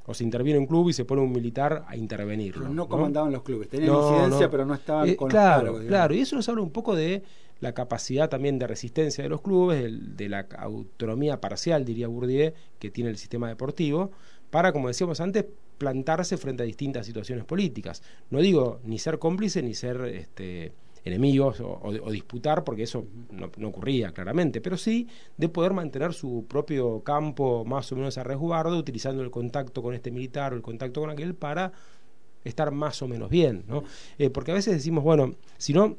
[0.07, 2.59] o se interviene un club y se pone un militar a intervenir.
[2.59, 6.21] no, comandaban los clubes, tenían incidencia, pero no estaban eh, con claro, los Claro, y
[6.21, 7.23] eso nos habla un poco de
[7.61, 12.91] la capacidad también de resistencia de los clubes, de la autonomía parcial, diría Bourdieu, que
[12.91, 14.11] tiene el sistema deportivo,
[14.51, 15.47] para, como decíamos antes,
[15.79, 18.03] plantarse frente a distintas situaciones políticas.
[18.31, 20.73] No digo ni ser cómplice ni ser este,
[21.05, 27.01] enemigos o, disputar, porque eso no, ocurría claramente, pero sí de poder mantener su propio
[27.01, 31.01] campo más o menos a resguardo, utilizando el contacto con este militar o el contacto
[31.01, 31.73] con aquel para
[32.45, 33.85] estar más o menos bien, ¿no?
[34.19, 35.97] Eh, porque a veces decimos, bueno, si no,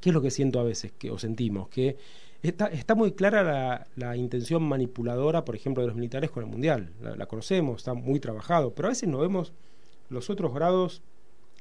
[0.00, 1.68] ¿qué es lo que siento a veces que, o sentimos?
[1.68, 1.96] Que
[2.40, 6.48] Está, está, muy clara la, la, intención manipuladora, por ejemplo, de los militares con el
[6.48, 6.92] Mundial.
[7.02, 9.52] La, la, conocemos, está muy trabajado, pero a veces no vemos
[10.08, 11.02] los otros grados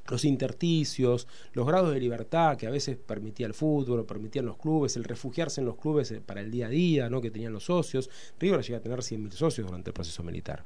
[0.09, 4.57] los intersticios, los grados de libertad que a veces permitía el fútbol o permitían los
[4.57, 7.21] clubes, el refugiarse en los clubes eh, para el día a día ¿no?
[7.21, 8.09] que tenían los socios.
[8.39, 10.63] River llega a tener 100.000 socios durante el proceso militar.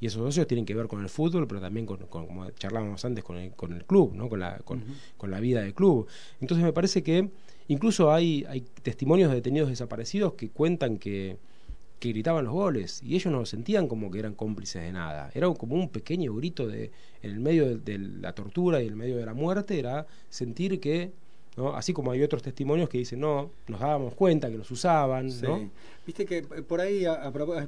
[0.00, 3.22] Y esos socios tienen que ver con el fútbol, pero también con, como charlábamos antes,
[3.22, 4.28] con el, con el club, ¿no?
[4.28, 4.82] con, la, con,
[5.16, 6.08] con la vida del club.
[6.40, 7.30] Entonces me parece que
[7.68, 11.36] incluso hay, hay testimonios de detenidos desaparecidos que cuentan que
[12.02, 15.30] que gritaban los goles y ellos no sentían como que eran cómplices de nada.
[15.34, 16.90] Era como un pequeño grito de,
[17.22, 20.80] en el medio de, la tortura y en el medio de la muerte, era sentir
[20.80, 21.12] que,
[21.56, 21.76] ¿no?
[21.76, 25.28] así como hay otros testimonios que dicen, no, nos dábamos cuenta que nos usaban.
[25.42, 25.70] ¿no?
[26.04, 27.04] Viste que eh, por ahí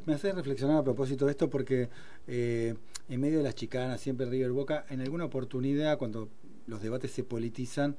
[0.04, 1.88] me hace reflexionar a propósito de esto porque
[2.26, 2.74] eh,
[3.08, 6.28] en medio de las chicanas, siempre River Boca, en alguna oportunidad cuando
[6.66, 7.94] los debates se politizan,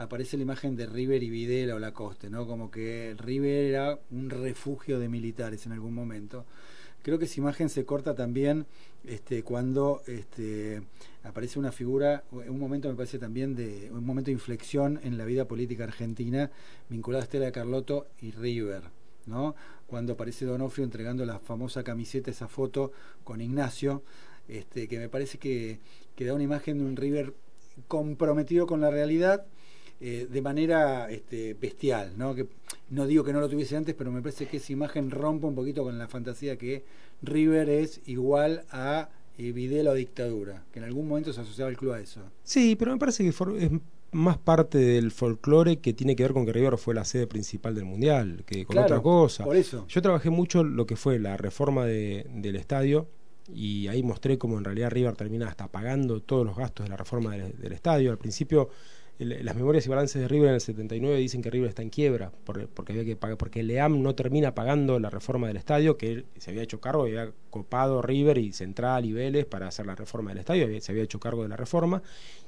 [0.00, 2.46] aparece la imagen de River y Videla o Lacoste, ¿no?
[2.46, 6.46] Como que River era un refugio de militares en algún momento.
[7.02, 8.66] Creo que esa imagen se corta también
[9.04, 10.82] este, cuando este,
[11.22, 15.26] aparece una figura, un momento me parece también de un momento de inflexión en la
[15.26, 16.50] vida política argentina
[16.88, 18.84] vinculada a Estela de Carlotto y River,
[19.26, 19.54] ¿no?
[19.86, 24.02] Cuando aparece Donofrio entregando la famosa camiseta, esa foto con Ignacio,
[24.48, 25.78] este, que me parece que,
[26.16, 27.34] que da una imagen de un River
[27.86, 29.46] comprometido con la realidad
[30.00, 32.34] eh, de manera este, bestial, ¿no?
[32.34, 32.46] Que
[32.88, 35.54] no digo que no lo tuviese antes, pero me parece que esa imagen rompe un
[35.54, 36.84] poquito con la fantasía que
[37.22, 41.76] River es igual a eh, Videla o dictadura, que en algún momento se asociaba el
[41.76, 42.22] club a eso.
[42.42, 43.70] Sí, pero me parece que es
[44.12, 47.74] más parte del folclore que tiene que ver con que River fue la sede principal
[47.74, 49.44] del Mundial, que con otra cosa.
[49.44, 49.84] Por eso.
[49.88, 53.06] Yo trabajé mucho lo que fue la reforma de, del estadio
[53.54, 56.96] y ahí mostré cómo en realidad River termina hasta pagando todos los gastos de la
[56.96, 58.10] reforma del estadio.
[58.10, 58.70] Al principio
[59.24, 62.32] las memorias y balances de River en el 79 dicen que River está en quiebra
[62.44, 66.26] porque había que pagar, porque Leam no termina pagando la reforma del estadio que él
[66.38, 70.30] se había hecho cargo, había copado River y Central y Vélez para hacer la reforma
[70.30, 72.02] del estadio, se había hecho cargo de la reforma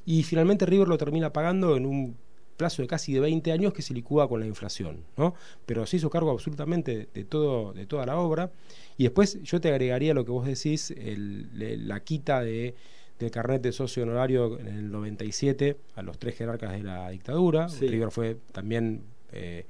[0.07, 2.17] y finalmente River lo termina pagando en un
[2.57, 5.35] plazo de casi de 20 años que se licúa con la inflación, ¿no?
[5.67, 8.51] Pero se hizo cargo absolutamente de todo de toda la obra
[8.97, 12.75] y después yo te agregaría lo que vos decís, la quita de
[13.23, 17.69] del carnet de socio honorario en el 97 a los tres jerarcas de la dictadura.
[17.81, 19.67] River fue también eh,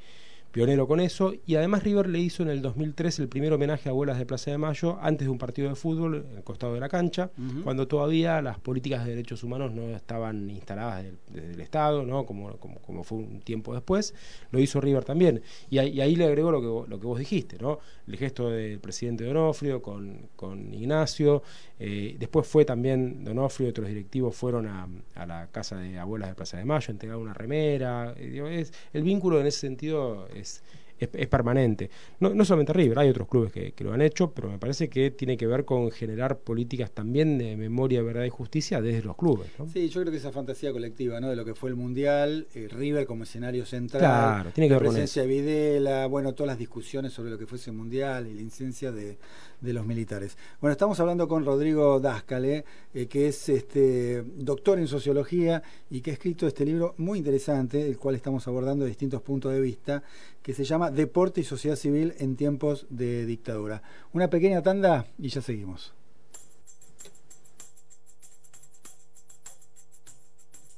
[0.53, 1.33] pionero con eso.
[1.47, 4.51] Y además River le hizo en el 2003 el primer homenaje a abuelas de Plaza
[4.51, 7.31] de Mayo antes de un partido de fútbol en el costado de la cancha,
[7.65, 12.27] cuando todavía las políticas de derechos humanos no estaban instaladas desde el Estado, ¿no?
[12.27, 14.15] Como, como, fue un tiempo después.
[14.51, 15.43] Lo hizo River también.
[15.71, 17.81] Y, ahí le agregó lo que, lo que vos dijiste, ¿no?
[18.07, 21.43] el gesto del presidente Donofrio con, con Ignacio.
[21.85, 26.29] Eh, después fue también Donofrio y otros directivos fueron a, a, la casa de abuelas
[26.29, 28.15] de Plaza de Mayo, a entregar una remera.
[28.17, 30.63] Eh, es, el vínculo en ese sentido es,
[31.01, 31.91] es, permanente.
[32.21, 35.11] No, no, solamente River, hay otros clubes que, lo han hecho, pero me parece que
[35.11, 39.49] tiene que ver con generar políticas también de memoria, verdad y justicia desde los clubes.
[39.73, 41.31] Sí, yo creo que esa fantasía colectiva, ¿no?
[41.31, 44.79] De lo que fue el Mundial, eh, River como escenario central, claro, tiene que la
[44.79, 48.35] ver presencia de Videla, bueno, todas las discusiones sobre lo que fue ese Mundial y
[48.35, 49.19] la incidencia de,
[49.63, 50.37] de los militares.
[50.61, 56.11] Bueno, estamos hablando con Rodrigo Dáscale, eh, que es este doctor en sociología y que
[56.11, 60.03] ha escrito este libro muy interesante, el cual estamos abordando de distintos puntos de vista,
[60.43, 63.83] que se llama Deporte y Sociedad Civil en tiempos de dictadura.
[64.13, 65.95] Una pequeña tanda y ya seguimos.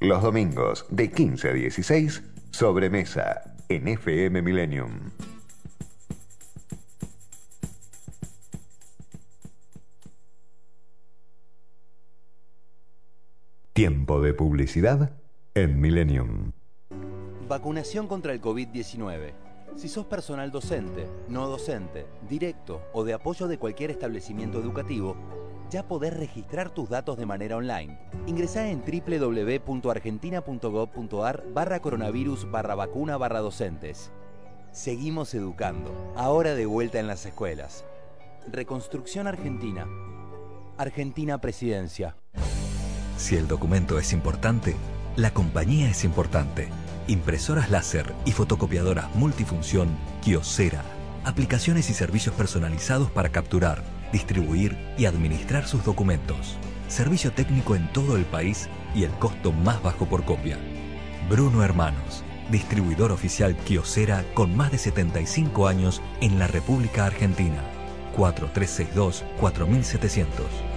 [0.01, 5.11] Los domingos de 15 a 16, sobremesa en FM Millennium.
[13.75, 15.11] Tiempo de publicidad
[15.53, 16.53] en Millennium.
[17.49, 19.33] Vacunación contra el COVID-19.
[19.75, 25.17] Si sos personal docente, no docente, directo o de apoyo de cualquier establecimiento educativo,
[25.71, 27.99] ya podés registrar tus datos de manera online.
[28.29, 34.13] Ingresá en www.argentina.gov.ar barra coronavirus barra vacuna barra docentes.
[34.71, 37.85] Seguimos educando, ahora de vuelta en las escuelas.
[38.47, 39.89] Reconstrucción Argentina.
[40.79, 42.15] Argentina Presidencia.
[43.25, 44.77] Si el documento es importante,
[45.17, 46.69] la compañía es importante.
[47.07, 49.89] Impresoras láser y fotocopiadoras multifunción
[50.21, 50.85] Kiosera.
[51.25, 53.83] Aplicaciones y servicios personalizados para capturar,
[54.13, 56.59] distribuir y administrar sus documentos.
[56.89, 60.59] Servicio técnico en todo el país y el costo más bajo por copia.
[61.31, 67.65] Bruno Hermanos, distribuidor oficial Kiosera con más de 75 años en la República Argentina.
[68.15, 70.74] 4362 4700.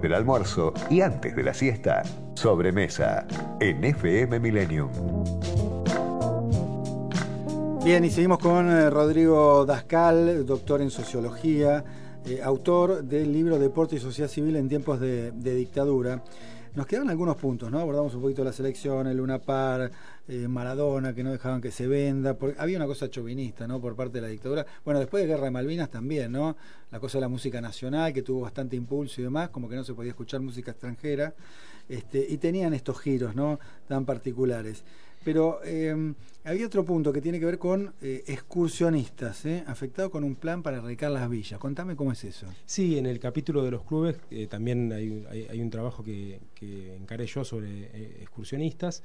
[0.00, 2.02] Del almuerzo y antes de la siesta,
[2.34, 3.26] sobremesa
[3.60, 4.90] en FM Millennium.
[7.84, 11.84] Bien, y seguimos con eh, Rodrigo Dascal, doctor en sociología,
[12.26, 16.22] eh, autor del libro Deporte y Sociedad Civil en tiempos de, de dictadura.
[16.74, 17.78] Nos quedan algunos puntos, ¿no?
[17.78, 19.90] Abordamos un poquito la selección, el Luna Par,
[20.28, 22.34] eh, Maradona, que no dejaban que se venda.
[22.36, 23.80] Porque había una cosa chauvinista, ¿no?
[23.80, 24.66] Por parte de la dictadura.
[24.84, 26.56] Bueno, después de Guerra de Malvinas también, ¿no?
[26.90, 29.84] La cosa de la música nacional, que tuvo bastante impulso y demás, como que no
[29.84, 31.34] se podía escuchar música extranjera.
[31.88, 33.58] Este, y tenían estos giros, ¿no?
[33.86, 34.84] Tan particulares.
[35.24, 39.64] Pero eh, había otro punto que tiene que ver con eh, excursionistas, ¿eh?
[39.66, 41.58] afectados con un plan para erradicar las villas.
[41.58, 42.46] Contame cómo es eso.
[42.66, 47.26] Sí, en el capítulo de los clubes eh, también hay, un trabajo que, que encaré
[47.26, 49.02] yo sobre excursionistas.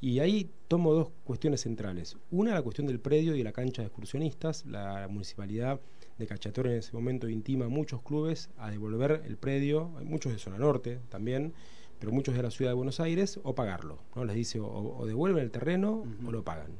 [0.00, 2.16] Y ahí tomo dos cuestiones centrales.
[2.30, 4.64] Una, la cuestión del predio y la cancha de excursionistas.
[4.64, 5.80] La municipalidad
[6.18, 10.32] de Cachatoro en ese momento intima a muchos clubes a devolver el predio, hay muchos
[10.32, 11.54] de zona norte también,
[11.98, 13.98] pero muchos de la ciudad de Buenos Aires, o pagarlo.
[14.14, 14.24] ¿no?
[14.24, 16.72] Les dice o, o devuelven el terreno o lo pagan.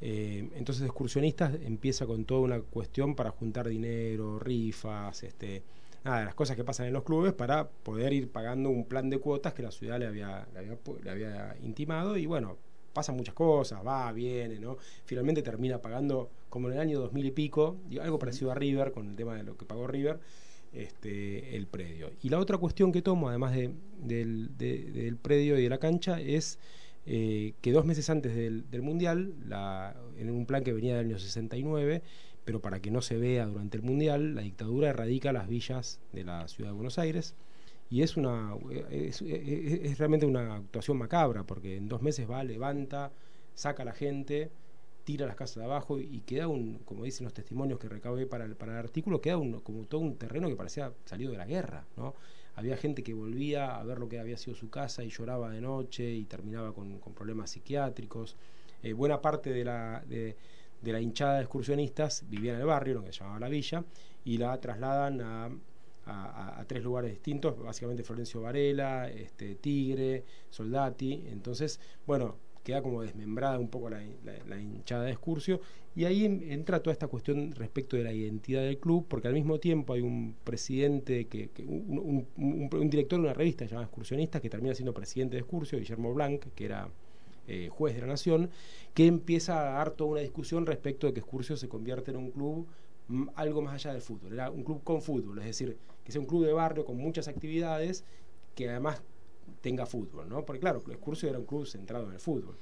[0.00, 5.62] Eh, entonces excursionistas empieza con toda una cuestión para juntar dinero, rifas, este,
[6.08, 9.18] nada, las cosas que pasan en los clubes para poder ir pagando un plan de
[9.18, 12.56] cuotas que la ciudad le había, le había, le había intimado y bueno,
[12.92, 14.76] pasan muchas cosas, va, viene, ¿no?
[15.04, 19.08] Finalmente termina pagando, como en el año 2000 y pico, algo parecido a River, con
[19.08, 20.18] el tema de lo que pagó River,
[20.72, 22.10] este, el predio.
[22.22, 26.58] Y la otra cuestión que tomo, además del, predio y de la cancha, es
[27.06, 29.32] eh, que dos meses antes del, Mundial,
[30.18, 32.02] en un plan que venía del año 69,
[32.48, 36.24] pero para que no se vea durante el Mundial, la dictadura erradica las villas de
[36.24, 37.34] la ciudad de Buenos Aires.
[37.90, 38.56] Y es, una,
[38.90, 39.20] es,
[39.98, 43.12] realmente una actuación macabra, porque en dos meses va, levanta,
[43.54, 44.50] saca a la gente,
[45.04, 48.46] tira las casas de abajo y queda un, como dicen los testimonios que recabé para
[48.46, 51.44] el, para el artículo, queda un, como todo un terreno que parecía salido de la
[51.44, 52.14] guerra, ¿no?
[52.54, 55.60] Había gente que volvía a ver lo que había sido su casa y lloraba de
[55.60, 58.36] noche y terminaba con, problemas psiquiátricos.
[58.82, 60.34] Eh, buena parte de la, de,
[60.82, 63.84] la hinchada de excursionistas vivía en el barrio, lo que se llamaba la villa,
[64.24, 65.50] y la trasladan a,
[66.66, 71.24] tres lugares distintos, básicamente Florencio Varela, este, Tigre, Soldati.
[71.30, 75.60] Entonces, bueno, queda como desmembrada un poco la, hinchada de Excursio,
[75.94, 79.58] y ahí entra toda esta cuestión respecto de la identidad del club, porque al mismo
[79.58, 82.26] tiempo hay un presidente, que, un,
[82.90, 86.64] director de una revista llamada Excursionista, que termina siendo presidente de Excursio, Guillermo Blanc, que
[86.64, 86.88] era
[87.48, 88.50] eh, juez de la Nación,
[88.94, 92.30] que empieza a dar toda una discusión respecto de que Excursio se convierte en un
[92.30, 92.66] club
[93.08, 96.20] mm, algo más allá del fútbol, era un club con fútbol, es decir, que sea
[96.20, 98.04] un club de barrio con muchas actividades,
[98.54, 99.02] que además
[99.60, 100.44] tenga fútbol, ¿no?
[100.44, 102.56] Porque claro, Excursio era un club centrado en el fútbol.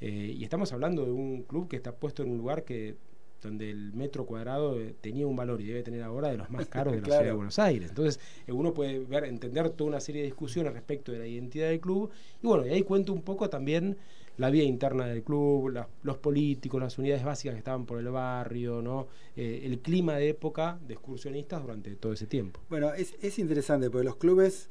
[0.00, 2.96] Eh, y estamos hablando de un club que está puesto en un lugar que
[3.42, 6.66] donde el metro cuadrado eh, tenía un valor y debe tener ahora de los más
[6.66, 7.90] caros de la ciudad de Buenos Aires.
[7.90, 11.80] Entonces, uno puede ver, entender toda una serie de discusiones respecto de la identidad del
[11.80, 12.10] club.
[12.42, 13.96] Y bueno, y ahí cuento un poco también
[14.38, 18.82] la vida interna del club, los políticos, las unidades básicas que estaban por el barrio,
[18.82, 19.08] ¿no?
[19.34, 22.60] el clima de época de excursionistas durante todo ese tiempo.
[22.68, 24.68] Bueno, es, es interesante porque los clubes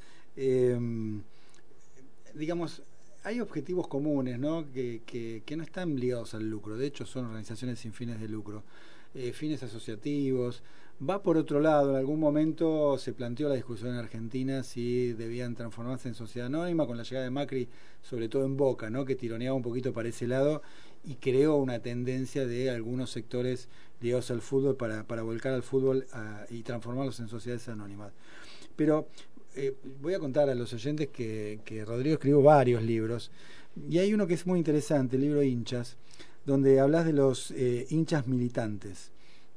[2.36, 2.82] digamos,
[3.24, 4.70] hay objetivos comunes, ¿no?
[4.72, 6.76] Que, que, no están ligados al lucro.
[6.76, 8.62] De hecho, son organizaciones sin fines de lucro.
[9.14, 10.62] Eh, fines asociativos.
[10.98, 15.54] Va por otro lado, en algún momento se planteó la discusión en Argentina si debían
[15.54, 17.68] transformarse en sociedad anónima con la llegada de Macri,
[18.00, 19.04] sobre todo en Boca, ¿no?
[19.04, 20.62] que tironeaba un poquito para ese lado
[21.04, 23.68] y creó una tendencia de algunos sectores
[24.00, 28.12] ligados al fútbol para, para volcar al fútbol ah, y transformarlos en sociedades anónimas.
[28.74, 29.06] Pero
[29.54, 33.30] eh, voy a contar a los oyentes que, Rodrigo escribió varios libros
[33.88, 35.98] y hay uno que es muy interesante, el libro Hinchas,
[36.46, 39.12] donde hablas de los eh, hinchas militantes,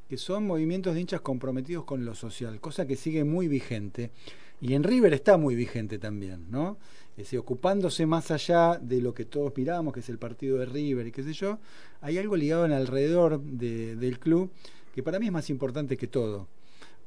[0.10, 4.12] que son movimientos de hinchas comprometidos con lo social, cosa que sigue muy vigente.
[4.60, 6.78] Y en River está muy vigente también, ¿no?
[7.12, 10.66] Es decir, ocupándose más allá de lo que todos miramos, que es el partido de
[10.66, 11.60] River y qué sé yo,
[12.02, 14.52] hay algo ligado en alrededor del club
[14.94, 16.48] que para mí es más importante que todo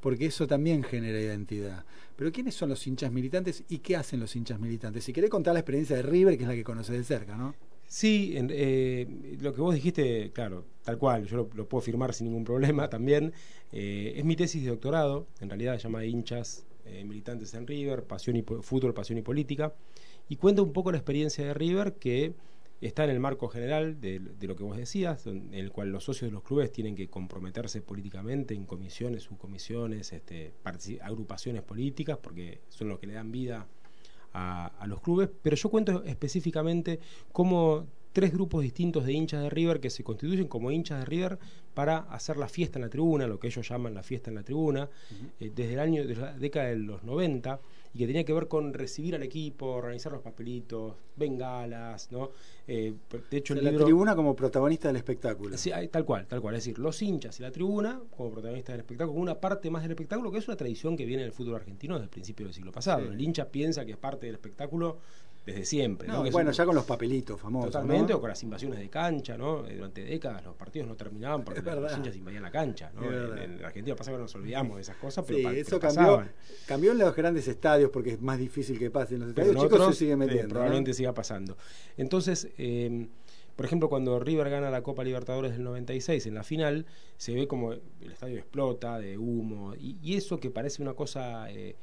[0.03, 1.85] porque eso también genera identidad.
[2.17, 5.05] Pero ¿quiénes son los hinchas militantes y qué hacen los hinchas militantes?
[5.05, 7.55] Si querés contar la experiencia de River, que es la que conoces de cerca, ¿no?
[7.93, 9.07] Sí, eh,
[9.43, 13.35] lo que vos dijiste, claro, tal cual, yo lo, puedo firmar sin ningún problema también.
[13.71, 18.05] Eh, es mi tesis de doctorado, en realidad se llama Hinchas eh, Militantes en River,
[18.05, 19.75] pasión y, Fútbol, Pasión y Política,
[20.27, 22.33] y cuenta un poco la experiencia de River que
[22.81, 26.31] está en el marco general de, lo que vos decías, en el cual los socios
[26.31, 30.55] de los clubes tienen que comprometerse políticamente en comisiones, subcomisiones, este,
[31.03, 33.69] agrupaciones políticas, porque son los que le dan vida
[34.33, 35.29] a los clubes.
[35.43, 37.01] Pero yo cuento específicamente
[37.33, 41.39] cómo tres grupos distintos de hinchas de River que se constituyen como hinchas de River
[41.75, 44.43] para hacer la fiesta en la tribuna, lo que ellos llaman la fiesta en la
[44.43, 44.89] tribuna,
[45.41, 47.61] eh, desde el año, de la década de los 90,
[47.95, 52.31] y que tenía que ver con recibir al equipo, organizar los papelitos, bengalas, ¿no?
[52.67, 52.95] Eh,
[53.31, 55.59] de hecho, el la tribuna como protagonista del espectáculo.
[55.59, 56.55] Sí, tal cual, tal cual.
[56.55, 59.83] Es decir, los hinchas y la tribuna como protagonista del espectáculo, como una parte más
[59.83, 62.55] del espectáculo, que es una tradición que viene del fútbol argentino desde el principio del
[62.55, 63.13] siglo pasado.
[63.13, 64.99] El hincha piensa que es parte del espectáculo
[65.45, 66.09] desde siempre.
[66.09, 66.23] ¿no?
[66.31, 67.73] bueno, ya con los papelitos famosos.
[67.73, 69.67] Totalmente, o con las invasiones de cancha, ¿no?
[69.67, 73.03] Eh, durante décadas los partidos no terminaban porque los hinchas invadían la cancha, ¿no?
[73.37, 76.25] En, Argentina pasa que nos olvidamos de esas cosas, pero, sí, eso cambió,
[76.67, 79.15] cambió en los grandes estadios porque es más difícil que pase.
[79.15, 80.51] En los estadios chicos se sigue metiendo.
[80.51, 81.57] probablemente siga pasando.
[81.97, 83.09] Entonces, eh,
[83.57, 86.87] por ejemplo, cuando River gana la Copa Libertadores del 96 en la final,
[87.17, 91.51] se ve como el estadio explota de humo, y, eso que parece una cosa...
[91.51, 91.75] Eh,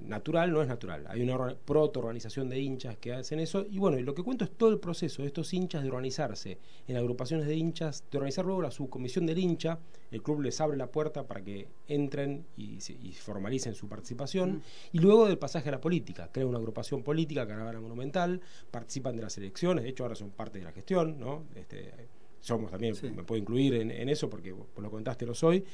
[0.00, 1.04] natural no es natural.
[1.08, 3.64] Hay una proto-organización de hinchas que hacen eso.
[3.68, 6.96] Y bueno, lo que cuento es todo el proceso de estos hinchas de organizarse en
[6.96, 9.78] agrupaciones de hinchas, de organizar luego la subcomisión del hincha.
[10.10, 12.78] El club les abre la puerta para que entren y,
[13.12, 14.62] formalicen su participación.
[14.92, 16.28] Y luego del pasaje a la política.
[16.30, 18.40] Crea una agrupación política, Caravana Monumental,
[18.70, 21.44] participan de las elecciones, de hecho ahora son parte de la gestión, ¿no?
[21.54, 21.92] Este,
[22.42, 25.64] somos también, me puedo incluir en, eso porque vos lo contaste, lo soy.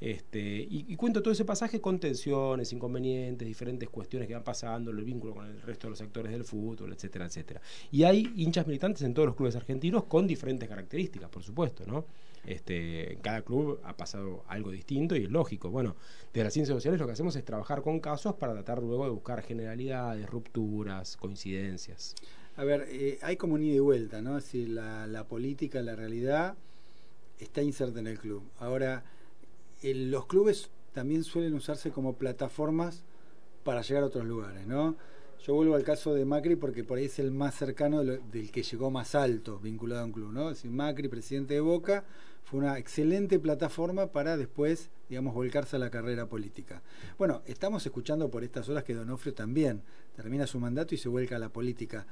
[0.00, 5.02] Este, y, cuento todo ese pasaje con tensiones, inconvenientes, diferentes cuestiones que van pasando, el
[5.02, 7.60] vínculo con el resto de los actores del fútbol, etcétera, etcétera.
[7.90, 12.04] Y hay hinchas militantes en todos los clubes argentinos con diferentes características, por supuesto, ¿no?
[12.44, 15.70] Este, en cada club ha pasado algo distinto y es lógico.
[15.70, 15.96] Bueno,
[16.32, 19.10] desde las ciencias sociales lo que hacemos es trabajar con casos para tratar luego de
[19.10, 22.14] buscar generalidades, rupturas, coincidencias.
[22.58, 24.36] A ver, eh, hay como un ida y vuelta, ¿no?
[24.36, 26.56] Es decir, la, política, la realidad
[27.38, 28.42] está inserta en el club.
[28.58, 29.04] Ahora,
[29.80, 33.04] los clubes también suelen usarse como plataformas
[33.62, 34.96] para llegar a otros lugares, ¿no?
[35.46, 38.64] Yo vuelvo al caso de Macri porque por ahí es el más cercano del que
[38.64, 40.50] llegó más alto vinculado a un club, ¿no?
[40.50, 42.06] Es decir, Macri, presidente de Boca,
[42.44, 46.82] fue una excelente plataforma para después, digamos, volcarse a la carrera política.
[47.18, 49.82] Bueno, estamos escuchando por estas horas que Donofrio también
[50.16, 52.06] termina su mandato y se vuelca a la política.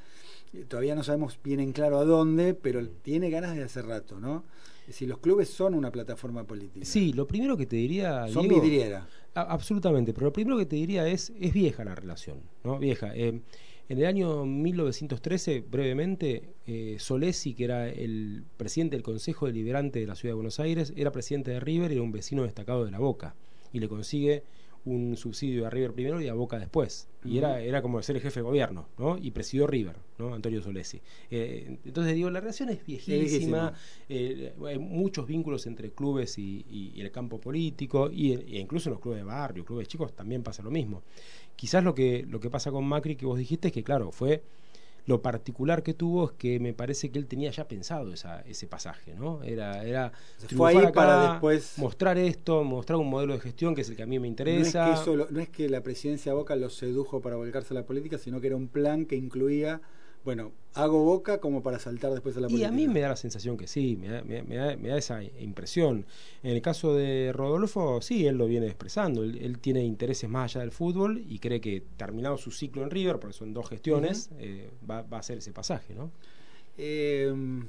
[0.52, 4.20] Eh, todavía no sabemos bien en claro a dónde, pero tiene ganas de hace rato,
[4.20, 4.44] ¿no?
[4.88, 6.86] Si los clubes son una plataforma política.
[6.86, 8.28] Sí, lo primero que te diría.
[8.28, 9.08] Son vidriera.
[9.34, 12.78] absolutamente, pero lo primero que te diría es: es vieja la relación, ¿no?
[12.78, 13.10] Vieja.
[13.16, 13.40] Eh,
[13.88, 20.06] en el año 1913, brevemente, eh, Solesi, que era el presidente del Consejo Deliberante de
[20.06, 22.90] la Ciudad de Buenos Aires, era presidente de River y era un vecino destacado de
[22.90, 23.36] la Boca.
[23.72, 24.42] Y le consigue
[24.86, 27.08] un subsidio a River primero y a Boca después.
[27.24, 29.18] Y era, era como ser el jefe de gobierno, ¿no?
[29.18, 30.32] Y presidió River, ¿no?
[30.32, 31.00] Antonio Solesi.
[31.28, 33.74] Eh, entonces digo, la relación es viejísima,
[34.08, 39.02] eh, hay muchos vínculos entre clubes y, el campo político, y, e incluso en los
[39.02, 41.02] clubes de barrio, clubes chicos, también pasa lo mismo.
[41.56, 44.42] Quizás lo que, lo que pasa con Macri que vos dijiste es que, claro, fue
[45.06, 48.66] lo particular que tuvo es que me parece que él tenía ya pensado esa, ese
[48.66, 49.42] pasaje, ¿no?
[49.44, 50.12] Era, era
[50.54, 54.02] fue ahí para después mostrar esto, mostrar un modelo de gestión que es el que
[54.02, 54.86] a mí me interesa.
[54.86, 57.76] No es que, no es que la presidencia de Boca lo sedujo para volcarse a
[57.76, 59.80] la política, sino que era un plan que incluía
[60.26, 62.68] bueno, hago boca como para saltar después a la política.
[62.68, 66.04] Y a mí me da la sensación que sí, me da, me, da, esa impresión.
[66.42, 69.22] En el caso de Rodolfo, sí, él lo viene expresando.
[69.22, 73.20] Él, tiene intereses más allá del fútbol y cree que terminado su ciclo en River,
[73.20, 76.10] porque son dos gestiones, eh, va, va, a ser ese pasaje, ¿no?
[76.76, 77.64] Em,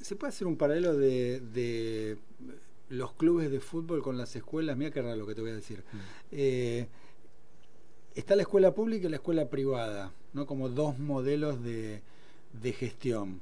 [0.00, 2.18] ¿Se puede hacer un paralelo de,
[2.88, 4.76] los clubes de fútbol con las escuelas?
[4.76, 5.84] Mira qué raro lo que te voy a decir.
[5.92, 5.98] Mm.
[6.32, 6.88] Eh,
[8.16, 10.46] está la escuela pública y la escuela privada, ¿no?
[10.46, 12.02] como dos modelos de,
[12.72, 13.40] gestión.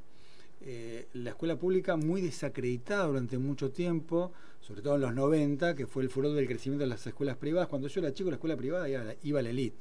[0.61, 5.87] Eh, la escuela pública muy desacreditada durante mucho tiempo, sobre todo en los 90, que
[5.87, 7.69] fue el furor del crecimiento de las escuelas privadas.
[7.69, 9.77] Cuando yo era chico, la escuela privada iba, a la elite,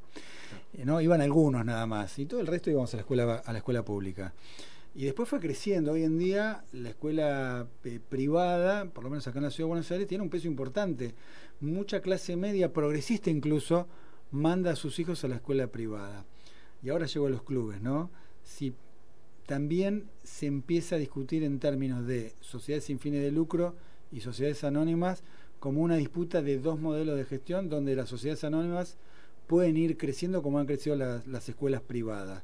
[0.73, 1.01] eh, ¿no?
[1.01, 3.83] iban algunos nada más, y todo el resto íbamos a la escuela, a la escuela
[3.83, 4.33] pública.
[4.95, 5.93] Y después fue creciendo.
[5.93, 9.69] Hoy en día la escuela eh, privada, por lo menos acá en la Ciudad de
[9.69, 11.15] Buenos Aires, tiene un peso importante.
[11.61, 13.87] Mucha clase media, progresista incluso,
[14.33, 16.25] manda a sus hijos a la escuela privada.
[16.81, 18.09] Y ahora llego a los clubes, ¿no?
[18.43, 18.73] Si
[19.45, 23.75] también se empieza a discutir en términos de sociedades sin fines de lucro
[24.11, 25.23] y sociedades anónimas
[25.59, 28.97] como una disputa de dos modelos de gestión donde las sociedades anónimas
[29.47, 32.43] pueden ir creciendo como han crecido las, escuelas privadas.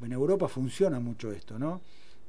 [0.00, 1.80] En Europa funciona mucho esto, ¿no?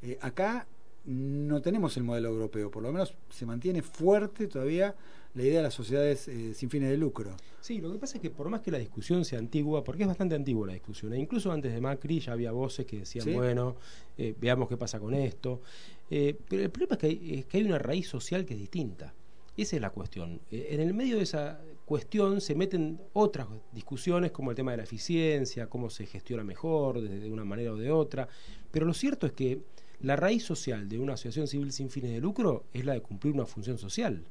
[0.01, 0.68] Eh, acá
[1.06, 4.95] no tenemos el modelo europeo, por lo menos se mantiene fuerte todavía
[5.36, 7.36] la idea de las sociedades eh, sin fines de lucro.
[7.60, 10.08] Sí, lo que pasa es que por más que la discusión sea antigua, porque es
[10.08, 13.76] bastante antigua la discusión, e incluso antes de Macri ya había voces que decían, bueno,
[14.18, 15.62] eh, veamos qué pasa con esto,
[16.10, 18.60] eh, pero el problema es que, hay, es que hay una raíz social que es
[18.60, 19.14] distinta.
[19.56, 20.41] Esa es la cuestión.
[20.49, 24.84] en el medio de esa cuestión se meten otras discusiones como el tema de la
[24.84, 28.28] eficiencia, cómo se gestiona mejor de una manera o de otra,
[28.72, 29.62] pero lo cierto es que
[30.04, 33.34] la raíz social de una asociación civil sin fines de lucro es la de cumplir
[33.34, 34.22] una función social,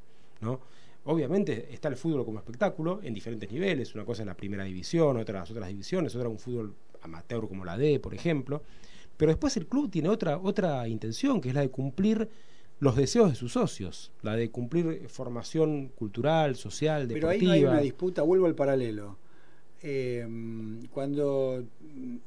[0.40, 0.60] ¿no?
[1.04, 3.94] Obviamente está el fútbol como espectáculo en diferentes niveles.
[3.94, 7.64] Una cosa es la primera división, otra las otras divisiones, otra un fútbol amateur como
[7.64, 8.62] la D, por ejemplo.
[9.16, 12.28] Pero después el club tiene otra, otra intención, que es la de cumplir
[12.78, 17.32] los deseos de sus socios, la de cumplir formación cultural, social, deportiva.
[17.32, 19.16] Pero ahí no hay una disputa, vuelvo al paralelo.
[19.82, 20.24] Eh,
[20.92, 21.64] cuando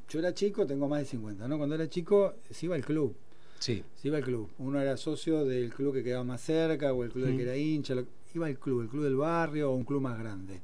[0.08, 1.56] yo era chico, tengo más de 50, ¿no?
[1.56, 3.16] Cuando era chico se iba al club.
[3.58, 3.82] Sí.
[3.96, 4.48] Se iba al club.
[4.58, 7.56] Uno era socio del club que quedaba más cerca o el club del que era
[7.56, 7.94] hincha
[8.34, 10.60] iba al club, el club del barrio o un club más grande.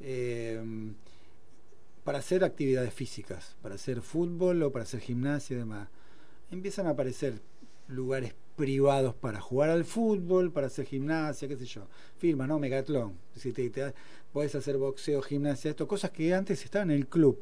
[0.00, 0.60] Eh,
[2.02, 5.88] para hacer actividades físicas, para hacer fútbol o para hacer gimnasia y demás.
[6.50, 7.40] Empiezan a aparecer
[7.88, 11.86] lugares privados para jugar al fútbol, para hacer gimnasia, qué sé yo.
[12.18, 12.58] Firma, ¿no?
[12.58, 13.14] Megatlón.
[13.34, 13.70] Si te,
[14.32, 17.38] podés hacer boxeo, gimnasia, esto, cosas que antes estaban en el club.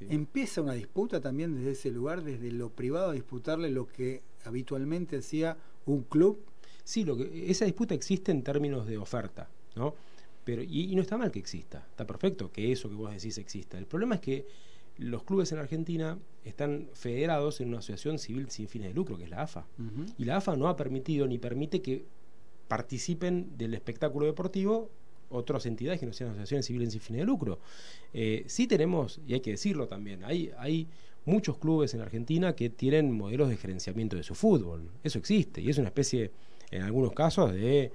[0.00, 5.18] Empieza una disputa también desde ese lugar, desde lo privado, a disputarle lo que habitualmente
[5.18, 6.44] hacía un club
[6.86, 9.96] Sí, lo que, esa disputa existe en términos de oferta, ¿no?
[10.44, 13.76] Pero, y, no está mal que exista, está perfecto que eso que vos decís exista.
[13.76, 14.46] El problema es que
[14.98, 19.24] los clubes en Argentina están federados en una asociación civil sin fines de lucro, que
[19.24, 19.66] es la AFA.
[20.16, 22.04] Y la AFA no ha permitido ni permite que
[22.68, 24.88] participen del espectáculo deportivo
[25.30, 27.58] otras entidades que no sean asociaciones civiles sin fines de lucro.
[28.12, 30.88] Eh, sí tenemos, y hay que decirlo también, hay, hay
[31.24, 34.90] muchos clubes en Argentina que tienen modelos de gerenciamiento de su fútbol.
[35.02, 36.30] Eso existe y es una especie,
[36.70, 37.92] en algunos casos, de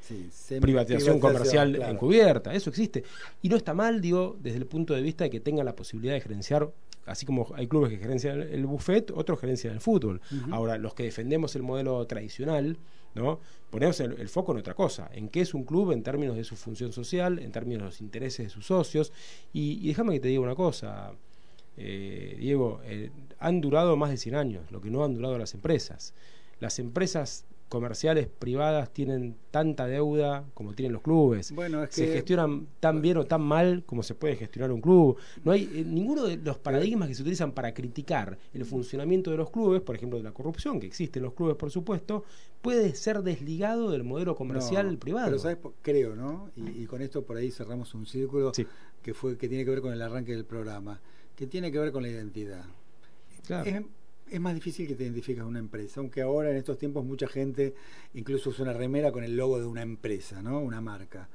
[0.59, 2.53] privatización comercial encubierta.
[2.53, 3.03] Eso existe.
[3.41, 6.13] Y no está mal, digo, desde el punto de vista de que tengan la posibilidad
[6.13, 6.71] de gerenciar
[7.05, 10.21] así como hay clubes que gerencian el buffet, otros gerencian el fútbol.
[10.51, 12.77] Ahora, los que defendemos el modelo tradicional,
[13.16, 13.39] ¿no?
[13.70, 16.55] Ponemos el, foco en otra cosa, en qué es un club en términos de su
[16.55, 19.14] función social, en términos de los intereses de sus socios.
[19.53, 21.14] Y, déjame que te diga una cosa,
[21.78, 25.53] eh, Diego, eh, han durado más de 100 años, lo que no han durado las
[25.53, 26.14] empresas.
[26.59, 31.53] Las empresas comerciales privadas tienen tanta deuda como tienen los clubes.
[31.53, 35.15] Bueno, se gestionan tan bien o tan mal como se puede gestionar un club.
[35.45, 39.38] No hay eh, ninguno de los paradigmas que se utilizan para criticar el funcionamiento de
[39.38, 42.26] los clubes, por ejemplo, de la corrupción que existe en los clubes, por supuesto,
[42.61, 45.28] puede ser desligado del modelo comercial privado.
[45.28, 46.51] Pero sabes, creo, ¿no?
[46.57, 48.51] Y, con esto por ahí cerramos un círculo
[49.01, 50.99] que fue que tiene que ver con el arranque del programa,
[51.38, 52.65] que tiene que ver con la identidad.
[53.47, 53.82] Claro es
[54.39, 57.73] más difícil que te identifiques una empresa, aunque ahora en estos tiempos mucha gente
[58.13, 60.59] incluso usa una remera con el logo de una empresa, ¿no?
[60.59, 61.27] Una marca.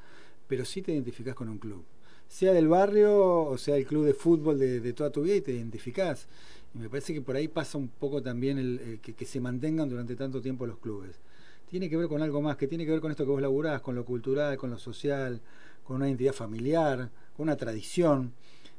[0.49, 1.85] Pero sí te identificas con un club.
[2.29, 5.53] Sea del barrio o sea el club de fútbol de, toda tu vida y te
[5.53, 6.27] identificás.
[6.75, 9.89] Y me parece que por ahí pasa un poco también el, que, que, se mantengan
[9.89, 11.17] durante tanto tiempo los clubes.
[11.69, 13.81] Tiene que ver con algo más, que tiene que ver con esto que vos laburás,
[13.81, 15.41] con lo cultural, con lo social,
[15.85, 18.33] con una identidad familiar, con una tradición,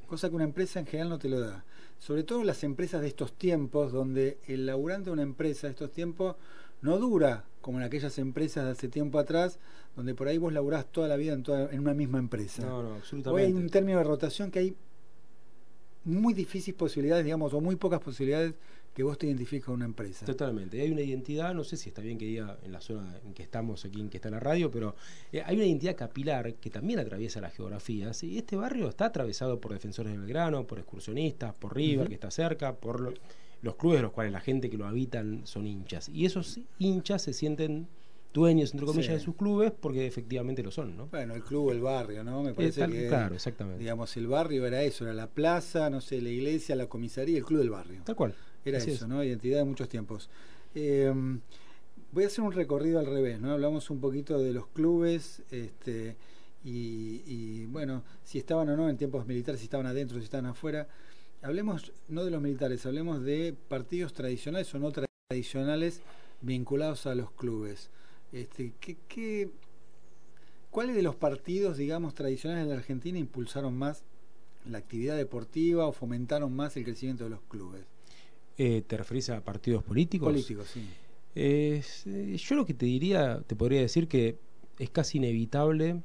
[0.07, 1.63] cosa que una empresa en general no te lo da
[1.99, 5.91] sobre todo las empresas de estos tiempos, donde el laburante de una empresa de estos
[5.91, 6.35] tiempos
[6.81, 9.59] no dura como en aquellas empresas de hace tiempo atrás,
[9.95, 12.65] donde por ahí vos laburás toda la vida en, en una misma empresa.
[12.65, 13.29] No, no, absolutamente.
[13.29, 14.75] Hoy hay un término de rotación que hay
[16.05, 18.53] muy difíciles posibilidades, digamos, o muy pocas posibilidades
[18.97, 20.25] que vos te identifiques con una empresa.
[20.25, 20.81] Totalmente.
[20.81, 23.43] Hay una identidad, no sé si está bien que diga en la zona en que
[23.43, 24.95] estamos aquí, en que está la radio, pero
[25.31, 28.23] eh, hay una identidad capilar que también atraviesa las geografías.
[28.23, 32.31] Y este barrio está atravesado por defensores del Belgrano, por excursionistas, por River, que está
[32.31, 33.13] cerca, por
[33.61, 36.09] los clubes de los cuales la gente que lo habitan son hinchas.
[36.09, 37.87] Y esos hinchas se sienten
[38.33, 41.05] dueños, entre comillas, de sus clubes, porque efectivamente lo son, ¿no?
[41.05, 42.41] Bueno, el club, el barrio, ¿no?
[42.41, 43.79] Me parece que, claro, exactamente.
[43.79, 47.45] Digamos, el barrio era eso, era la plaza, no sé, la iglesia, la comisaría, el
[47.45, 48.01] club del barrio.
[48.03, 48.33] Tal cual.
[48.65, 49.23] Era eso, ¿no?
[49.23, 50.29] Identidad de muchos tiempos.
[50.75, 51.13] Eh,
[52.11, 53.51] voy a hacer un recorrido al revés, ¿no?
[53.51, 56.15] Hablamos un poquito de los clubes, este,
[56.63, 60.87] y, bueno, si estaban o no en tiempos militares, si estaban adentro, si estaban afuera.
[61.41, 66.01] Hablemos no de los militares, hablemos de partidos tradicionales o no tradicionales
[66.41, 67.89] vinculados a los clubes.
[68.33, 69.51] Este, ¿qué, qué,
[70.71, 74.03] cuáles de los partidos, digamos, tradicionales de la Argentina impulsaron más
[74.65, 77.85] la actividad deportiva o fomentaron más el crecimiento de los clubes?
[78.57, 80.27] Eh, ¿Te referís a partidos políticos?
[80.27, 80.87] Políticos, sí.
[81.35, 81.83] Eh,
[82.37, 84.37] yo lo que te diría, te podría decir que
[84.79, 86.01] es casi inevitable,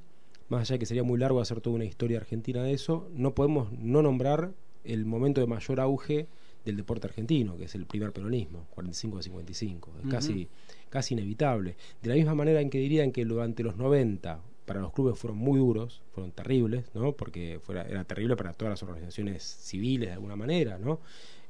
[0.48, 3.34] más allá de que sería muy largo hacer toda una historia argentina de eso, no
[3.34, 4.53] podemos no nombrar
[4.84, 6.26] el momento de mayor auge
[6.64, 9.92] del deporte argentino, que es el primer peronismo, 45 a 55.
[10.05, 10.48] Es casi,
[10.90, 11.76] casi inevitable.
[12.03, 15.38] De la misma manera en que dirían que durante los 90 para los clubes fueron
[15.38, 17.12] muy duros, fueron terribles, ¿no?
[17.12, 21.00] porque fuera, era terrible para todas las organizaciones civiles de alguna manera, ¿no?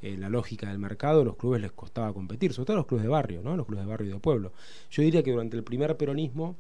[0.02, 3.08] Eh, la lógica del mercado, los clubes les costaba competir, sobre todo los clubes de
[3.08, 3.56] barrio, ¿no?
[3.56, 4.52] los clubes de barrio y de pueblo.
[4.90, 6.56] Yo diría que durante el primer peronismo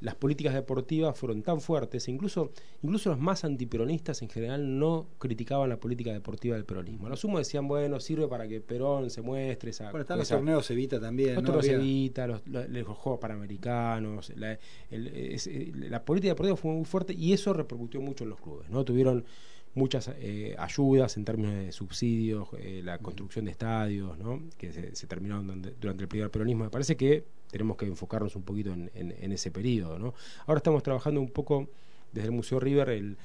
[0.00, 2.50] las políticas deportivas fueron tan fuertes, e incluso,
[2.82, 7.06] incluso los más antiperonistas en general no criticaban la política deportiva del peronismo.
[7.06, 9.90] A lo sumo decían, bueno, sirve para que Perón se muestre esa...
[9.90, 11.34] Bueno, están los torneos Evita también.
[11.34, 14.58] Los torneos Evita, los, Juegos Panamericanos, la,
[14.90, 18.84] la política deportiva fue muy fuerte y eso repercutió mucho en los clubes, ¿no?
[18.84, 19.24] Tuvieron
[19.74, 24.42] muchas eh, ayudas en términos de subsidios, eh, la construcción de estadios, ¿no?
[24.58, 25.46] que se, terminaron
[25.80, 26.64] durante, el primer peronismo.
[26.64, 29.98] Me parece que tenemos que enfocarnos un poquito en, ese periodo.
[29.98, 30.14] ¿no?
[30.46, 31.68] Ahora estamos trabajando un poco
[32.12, 33.16] desde el Museo River el...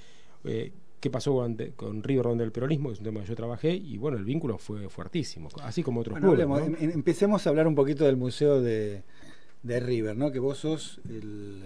[0.43, 3.75] Eh, qué pasó con, River donde el peronismo, que es un tema que yo trabajé,
[3.75, 6.39] y bueno, el vínculo fue fuertísimo, así como otros clubes.
[6.39, 9.03] Em, em, empecemos a hablar un poquito del Museo de,
[9.61, 10.31] de River, ¿no?
[10.31, 11.61] Que vos sos el,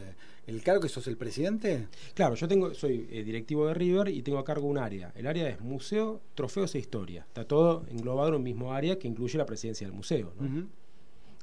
[0.49, 1.87] el cargo que sos el presidente.
[2.13, 5.11] Claro, yo tengo, soy eh, directivo de River y tengo a cargo un área.
[5.15, 7.21] El área es museo, trofeos e historia.
[7.27, 10.33] Está todo englobado en un mismo área que incluye la presidencia del museo.
[10.39, 10.67] ¿no?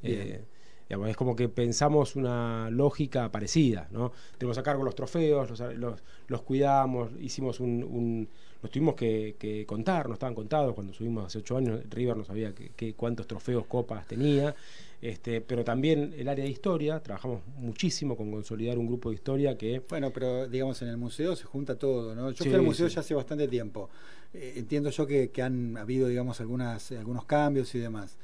[0.03, 0.45] Eh,
[0.89, 4.13] es como que pensamos una lógica parecida, ¿no?
[4.39, 8.29] Tenemos a cargo los trofeos, los, los, cuidamos, hicimos un, un
[8.63, 12.53] nos tuvimos que, contar, no estaban contados cuando subimos hace ocho años, River no sabía
[12.55, 14.55] que, cuántos trofeos, copas tenía,
[15.03, 19.57] este, pero también el área de historia, trabajamos muchísimo con consolidar un grupo de historia
[19.57, 19.83] que...
[19.89, 22.31] Bueno, pero digamos en el museo se junta todo, ¿no?
[22.31, 23.91] Yo fui al museo ya hace bastante tiempo,
[24.33, 28.17] eh, entiendo yo que, que han habido, digamos, algunas, algunos cambios y demás.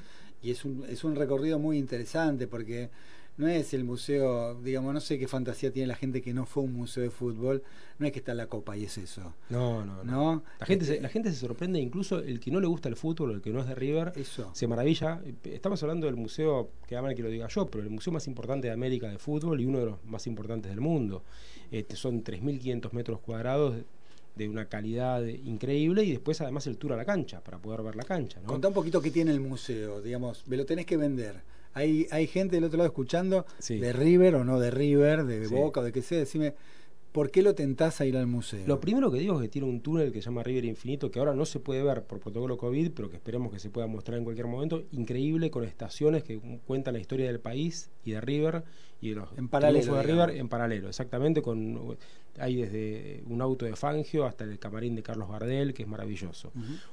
[0.42, 2.90] Y es un, es un recorrido muy interesante porque
[3.36, 6.62] no es el museo, digamos, no sé qué fantasía tiene la gente que no fue
[6.62, 7.62] un museo de fútbol,
[7.98, 9.34] no es que está la copa y es eso.
[9.48, 10.42] No, no, no.
[10.60, 13.32] La, gente se, la gente se sorprende, incluso el que no le gusta el fútbol,
[13.32, 14.50] el que no es de River, eso.
[14.54, 15.20] se maravilla.
[15.44, 18.68] Estamos hablando del museo, que mal que lo diga yo, pero el museo más importante
[18.68, 21.22] de América de fútbol y uno de los más importantes del mundo.
[21.70, 23.76] Este, son 3.500 metros cuadrados
[24.34, 27.96] de una calidad increíble y después además el tour a la cancha para poder ver
[27.96, 28.40] la cancha.
[28.40, 28.46] ¿no?
[28.46, 31.42] Contá un poquito qué tiene el museo, digamos, me lo tenés que vender.
[31.74, 35.80] Hay, hay gente del otro lado escuchando de River o no de River, de Boca
[35.80, 36.54] o de qué sea, decime,
[37.12, 38.66] ¿Por qué lo tentás a ir al museo?
[38.66, 41.18] Lo primero que digo es que tiene un túnel que se llama River Infinito, que
[41.18, 44.16] ahora no se puede ver por protocolo COVID, pero que esperemos que se pueda mostrar
[44.16, 44.82] en cualquier momento.
[44.92, 48.64] Increíble, con estaciones que cuentan la historia del país y de River
[49.02, 51.42] y de los en paralelo, de River en paralelo, exactamente.
[51.42, 51.98] con
[52.38, 56.50] Hay desde un auto de Fangio hasta el camarín de Carlos Gardel, que es maravilloso.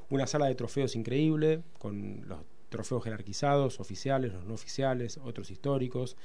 [0.09, 6.17] Una sala de trofeos increíble, con los trofeos jerarquizados, oficiales, los no oficiales, otros históricos.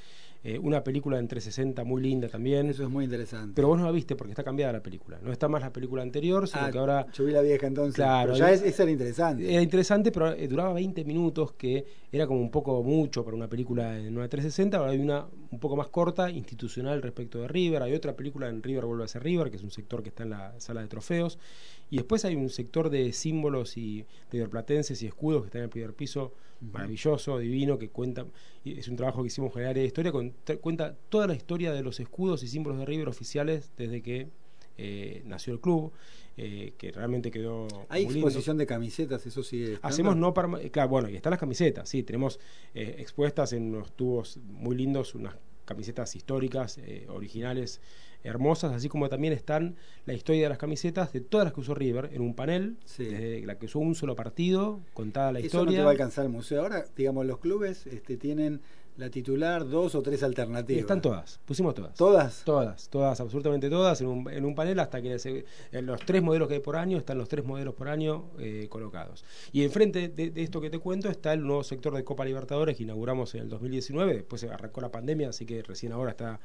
[0.47, 2.69] Eh, una película en 360 muy linda también.
[2.69, 3.55] Eso es muy interesante.
[3.57, 5.19] Pero vos no la viste porque está cambiada la película.
[5.23, 7.07] No está más la película anterior, sino ah, que ahora.
[7.15, 7.95] Yo vi la vieja entonces.
[7.95, 8.37] Claro.
[8.37, 9.51] ya es, esa era interesante.
[9.51, 13.49] Era interesante, pero eh, duraba 20 minutos, que era como un poco mucho para una
[13.49, 14.77] película en una 360.
[14.77, 17.83] Ahora hay una un poco más corta, institucional respecto de River.
[17.83, 20.25] Hay otra película en River vuelve a ser River, que es un sector que está
[20.25, 21.39] en la sala de trofeos.
[21.89, 25.71] Y después hay un sector de símbolos y riverplatenses y escudos que está en el
[25.71, 26.33] primer piso,
[26.73, 28.27] maravilloso, divino, que cuenta,
[28.65, 30.13] es un trabajo que hicimos en el área de historia,
[30.61, 34.29] cuenta toda la historia de los escudos y símbolos de River oficiales desde que
[34.77, 35.93] eh, nació el club,
[36.37, 37.69] eh, que realmente quedó.
[37.89, 39.25] ¿Hay exposición de camisetas?
[39.25, 39.75] Eso sí.
[39.83, 40.49] Hacemos no para.
[40.71, 42.41] Claro, bueno, y están las camisetas, sí, tenemos
[42.75, 47.81] eh, expuestas en unos tubos muy lindos, unas camisetas históricas, originales,
[48.25, 51.75] hermosas, así como también están la historia de las camisetas de todas las que usó
[51.75, 55.63] River en un panel, desde la que usó un solo partido, contada la historia.
[55.63, 56.63] Eso no te va a alcanzar el museo.
[56.63, 58.61] Ahora, digamos, los clubes este, tienen
[58.97, 60.81] la titular, dos o tres alternativas.
[60.81, 61.95] están todas, pusimos todas.
[61.95, 62.43] ¿Todas?
[62.45, 65.17] Todas, todas, absolutamente todas, en un, en un panel hasta que
[65.73, 68.69] en los tres modelos que hay por año, están los tres modelos por año eh,
[68.69, 69.25] colocados.
[69.53, 72.77] Y enfrente de, de, esto que te cuento está el nuevo sector de Copa Libertadores
[72.77, 76.41] que inauguramos en el 2019, después se arrancó la pandemia, así que recién ahora está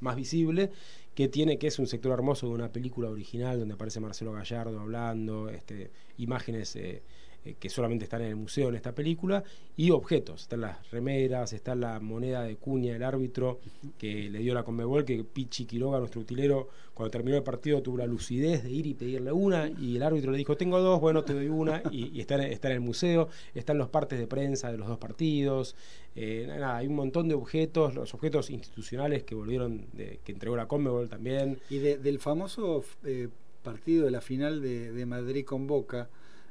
[0.00, 0.70] más visible,
[1.14, 4.80] que tiene que es un sector hermoso de una película original donde aparece Marcelo Gallardo
[4.80, 7.02] hablando, este, imágenes eh,
[7.44, 9.42] eh, que solamente están en el museo en esta película,
[9.76, 10.42] y objetos.
[10.42, 13.60] Están las remeras, está la moneda de cuña del árbitro
[13.98, 17.96] que le dio la Conmebol, que Pichi Quiroga, nuestro utilero, cuando terminó el partido tuvo
[17.96, 21.24] la lucidez de ir y pedirle una, y el árbitro le dijo, tengo dos, bueno,
[21.24, 24.70] te doy una, y, está, en, está, en, el museo, están los partes de prensa
[24.70, 25.76] de los dos partidos,
[26.14, 30.56] eh, nada, hay un montón de objetos, los objetos institucionales que volvieron, de, que entregó
[30.56, 31.58] la Conmebol también.
[31.70, 33.28] Y del famoso eh,
[33.62, 36.10] partido de la final de, de Madrid con Boca,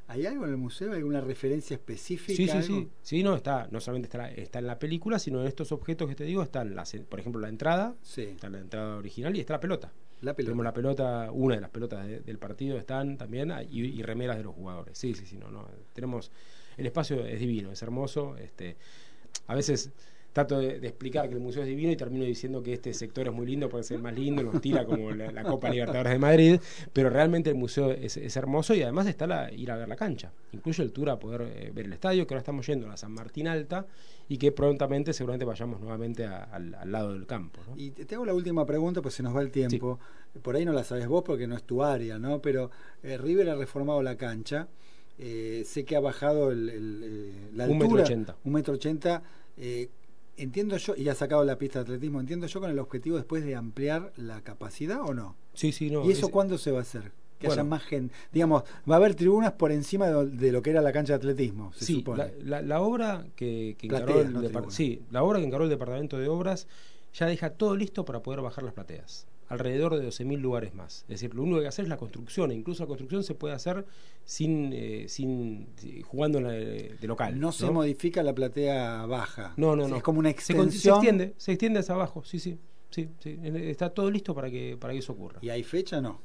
[0.10, 0.92] ¿Hay algo en el museo?
[0.92, 2.36] ¿Alguna referencia específica?
[2.36, 2.90] Sí, sí, sí.
[3.04, 6.16] Sí, no, está, no solamente está, está en la película, sino en estos objetos que
[6.16, 8.24] te digo, están, las, por ejemplo, la entrada, sí.
[8.24, 9.94] está la entrada original y está la pelota.
[10.22, 10.50] La pelota.
[10.50, 14.44] Tenemos la pelota, una de las pelotas del partido están también, y, y, remeras de
[14.44, 14.98] los jugadores.
[14.98, 15.68] Sí, sí, sí, no, no.
[15.94, 16.32] Tenemos,
[16.76, 18.36] el espacio es divino, es hermoso.
[18.36, 18.78] Este,
[19.46, 19.92] a veces
[20.34, 23.34] trato de, explicar que el museo es divino y termino diciendo que este sector es
[23.34, 26.60] muy lindo, puede ser más lindo, nos tira como la, Copa Libertadores de Madrid,
[26.94, 30.32] pero realmente el museo es, hermoso y además está la, ir a ver la cancha.
[30.52, 32.98] Incluye el tour a poder eh, ver el estadio, que ahora estamos yendo a la
[32.98, 33.86] San Martín Alta
[34.28, 37.62] y que prontamente seguramente vayamos nuevamente al, lado del campo.
[37.76, 40.00] Y te hago la última pregunta, pues se nos va el tiempo.
[40.44, 42.40] Por ahí no la sabes vos porque no es tu área, ¿no?
[42.40, 42.70] Pero
[43.02, 44.68] eh, River ha reformado la cancha.
[45.18, 48.36] Eh, sé que ha bajado el, la altura, un metro ochenta.
[48.46, 49.24] Un metro ochenta
[50.42, 53.44] entiendo yo, y ha sacado la pista de atletismo, entiendo yo con el objetivo después
[53.46, 55.36] de ampliar la capacidad o no.
[55.54, 56.06] Sí, sí, no.
[56.06, 57.12] ¿Y eso cuándo se va a hacer?
[57.40, 58.14] Que haya más gente.
[58.34, 61.72] Digamos, va a haber tribunas por encima de, lo que era la cancha de atletismo,
[61.74, 62.34] se sí, supone.
[62.44, 66.68] La, la, obra que, encaró el sí, la obra que encaró el departamento de obras
[67.14, 71.02] ya deja todo listo para poder bajar las plateas alrededor de 12.000 lugares más.
[71.04, 73.24] Es decir, lo único que hay que hacer es la construcción, e incluso la construcción
[73.24, 73.86] se puede hacer
[74.24, 75.68] sin, eh, sin
[76.04, 77.40] jugando de, local.
[77.40, 79.54] No, se modifica la platea baja.
[79.58, 79.98] No, no, no.
[79.98, 80.72] Es como una extensión.
[80.72, 82.58] Se, extiende, se extiende hacia abajo, sí, sí,
[82.92, 83.40] sí, sí.
[83.44, 85.40] Está todo listo para que, para que eso ocurra.
[85.42, 86.22] ¿Y hay fecha no?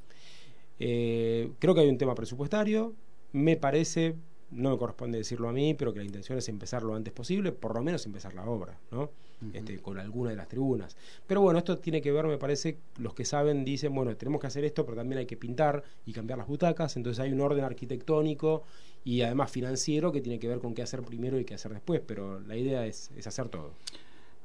[0.78, 2.94] Eh, creo que hay un tema presupuestario.
[3.32, 4.16] Me parece
[4.50, 7.52] no me corresponde decirlo a mí, pero que la intención es empezar lo antes posible,
[7.52, 9.10] por lo menos empezar la obra, ¿no?
[9.52, 10.96] Este, con alguna de las tribunas.
[11.26, 14.46] Pero bueno, esto tiene que ver, me parece, los que saben dicen, bueno, tenemos que
[14.46, 17.64] hacer esto, pero también hay que pintar y cambiar las butacas, entonces hay un orden
[17.64, 18.62] arquitectónico
[19.04, 22.00] y además financiero que tiene que ver con qué hacer primero y qué hacer después,
[22.06, 23.72] pero la idea es, hacer todo.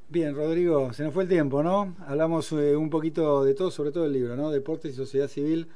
[0.09, 1.95] Bien, Rodrigo, se nos fue el tiempo, ¿no?
[2.07, 4.49] Hablamos eh, un poquito de todo, sobre todo el libro, ¿no?
[4.49, 5.67] Deportes y sociedad civil.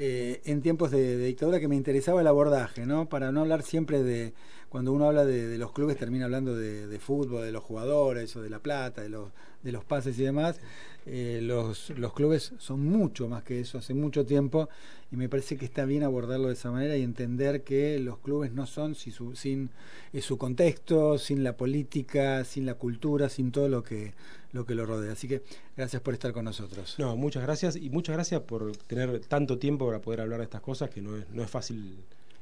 [0.00, 3.08] Eh, en tiempos de, dictadura que me interesaba el abordaje, ¿no?
[3.08, 4.32] Para no hablar siempre de,
[4.68, 8.50] cuando uno habla de, los clubes termina hablando de, fútbol, de los jugadores o de
[8.50, 9.30] la plata, de los,
[9.62, 10.60] de los pases y demás.
[11.06, 14.68] Eh, los, los clubes son mucho más que eso, hace mucho tiempo,
[15.10, 18.52] y me parece que está bien abordarlo de esa manera y entender que los clubes
[18.52, 19.70] no son sin,
[20.12, 24.12] eh, su contexto, sin la política, sin la cultura, sin todo lo que
[24.52, 25.12] lo que lo rodea.
[25.12, 25.42] Así que
[25.76, 26.96] gracias por estar con nosotros.
[26.98, 30.62] No, muchas gracias y muchas gracias por tener tanto tiempo para poder hablar de estas
[30.62, 31.98] cosas que no es, no es fácil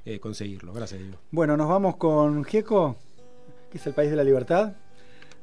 [0.07, 0.72] eh, conseguirlo.
[0.72, 1.18] Gracias, Diego.
[1.32, 2.96] Bueno, nos vamos con Gieco,
[3.70, 4.74] que es el país de la libertad.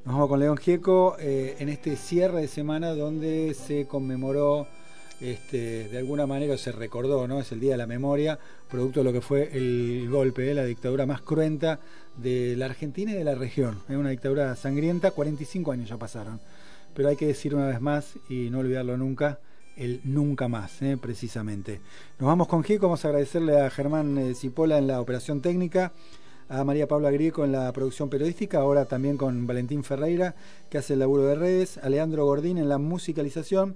[0.05, 4.67] Nos vamos con León Gieco eh, en este cierre de semana donde se conmemoró,
[5.19, 7.41] este, de alguna manera se recordó, ¿no?
[7.41, 8.39] Es el Día de la Memoria,
[8.69, 11.79] producto de lo que fue el golpe, de la dictadura más cruenta
[12.17, 13.79] de la Argentina y de la región.
[13.89, 16.39] Es una dictadura sangrienta, 45 años ya pasaron.
[16.93, 19.39] Pero hay que decir una vez más y no olvidarlo nunca,
[19.77, 20.97] el nunca más, ¿eh?
[20.97, 21.81] precisamente.
[22.19, 25.91] Nos vamos con Gico, vamos a agradecerle a Germán eh, Cipolla en la operación técnica,
[26.49, 30.35] a María Paula Grieco en la producción periodística, ahora también con Valentín Ferreira,
[30.69, 33.75] que hace el laburo de redes, a Leandro Gordín en la musicalización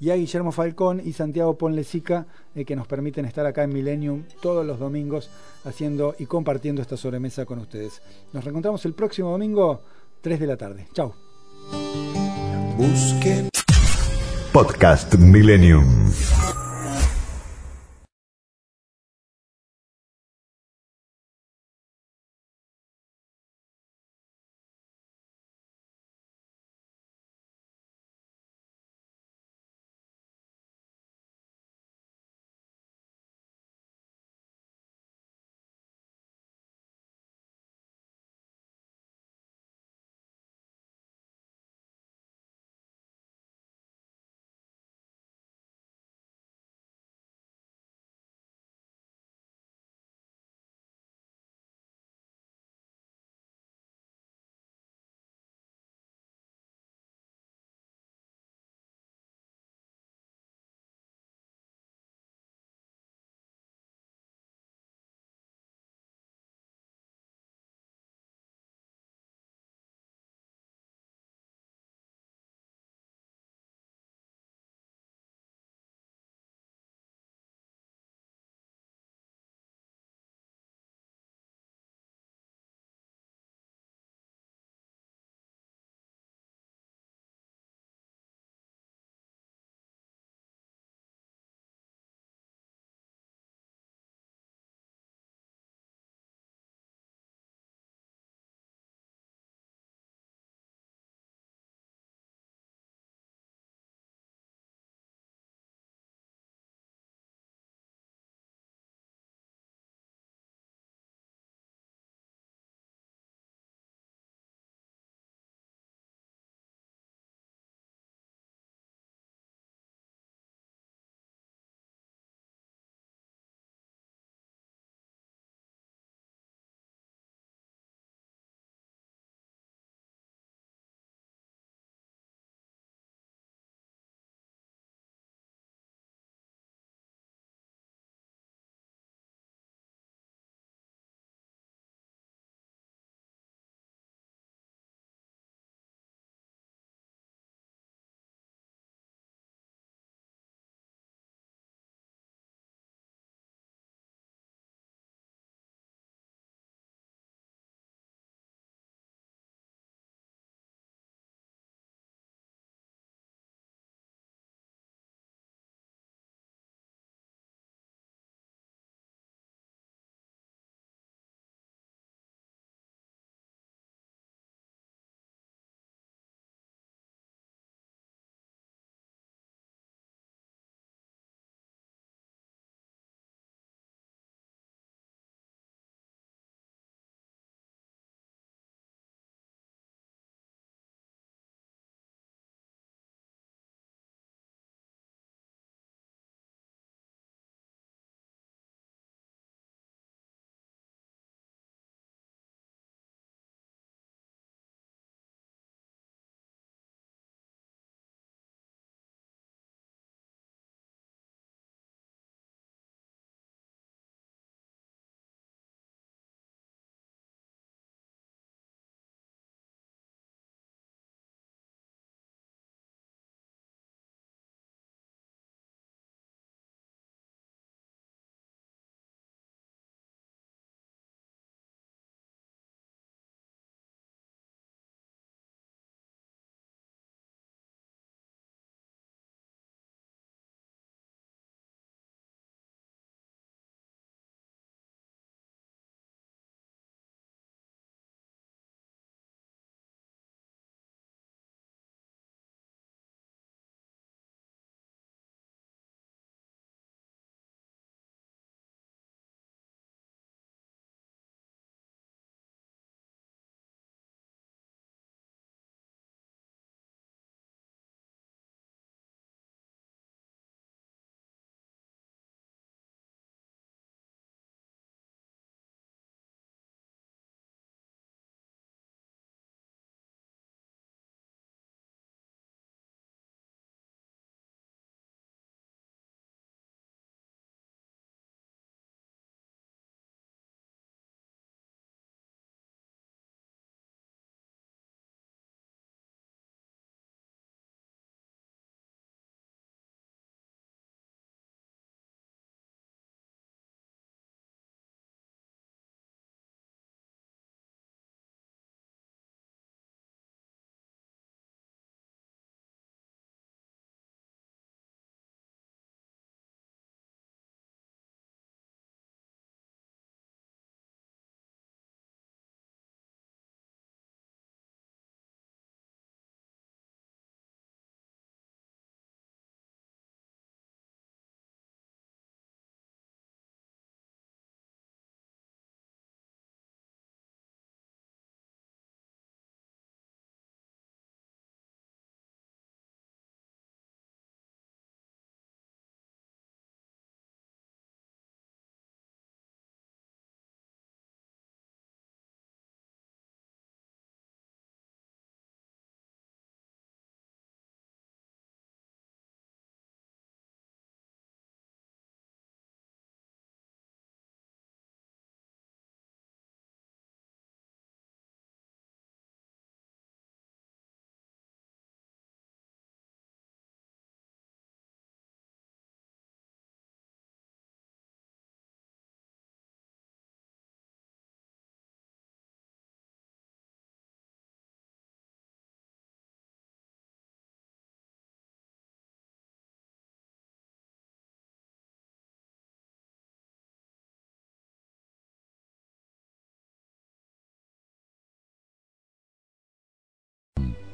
[0.00, 4.24] y a Guillermo Falcón y Santiago Ponlecica, eh, que nos permiten estar acá en Millennium
[4.40, 5.30] todos los domingos
[5.64, 8.00] haciendo y compartiendo esta sobremesa con ustedes.
[8.32, 9.82] Nos reencontramos el próximo domingo,
[10.20, 10.88] 3 de la tarde.
[10.92, 11.14] Chau.
[14.58, 16.10] Podcast Millennium.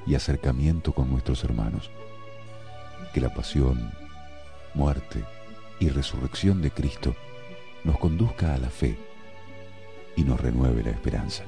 [0.06, 1.90] Y acercamiento con nuestros hermanos.
[3.12, 3.92] Que la pasión,
[4.74, 5.24] muerte
[5.80, 7.14] y resurrección de Cristo
[7.84, 8.98] nos conduzca a la fe
[10.16, 11.44] y nos renueve la esperanza.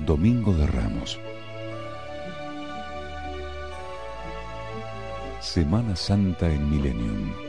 [0.00, 1.18] Domingo de Ramos.
[5.40, 7.43] Semana Santa en Millennium.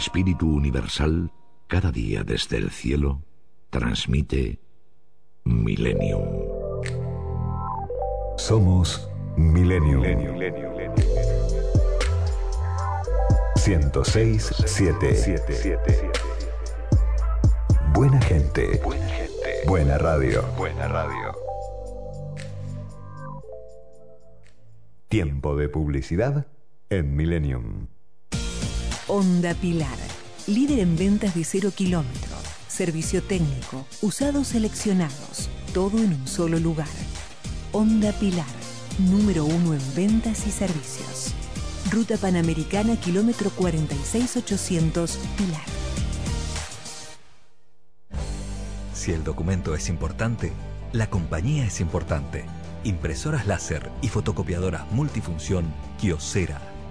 [0.00, 1.30] Espíritu universal,
[1.66, 3.22] cada día desde el cielo,
[3.68, 4.58] transmite
[5.44, 6.24] Millennium.
[8.38, 10.02] Somos Millennium.
[13.56, 16.10] 106 7.
[17.92, 18.80] Buena gente.
[18.82, 19.62] Buena gente.
[19.66, 20.42] Buena radio.
[20.56, 21.36] Buena radio.
[25.08, 26.46] Tiempo de publicidad
[26.88, 27.88] en Millennium.
[29.12, 29.98] Onda Pilar,
[30.46, 32.36] líder en ventas de cero kilómetro,
[32.68, 36.86] servicio técnico, usados seleccionados, todo en un solo lugar.
[37.72, 38.46] Onda Pilar,
[39.00, 41.34] número uno en ventas y servicios.
[41.90, 45.66] Ruta Panamericana, kilómetro 46800, Pilar.
[48.94, 50.52] Si el documento es importante,
[50.92, 52.44] la compañía es importante.
[52.84, 55.64] Impresoras láser y fotocopiadoras multifunción
[55.98, 56.69] Kiosera.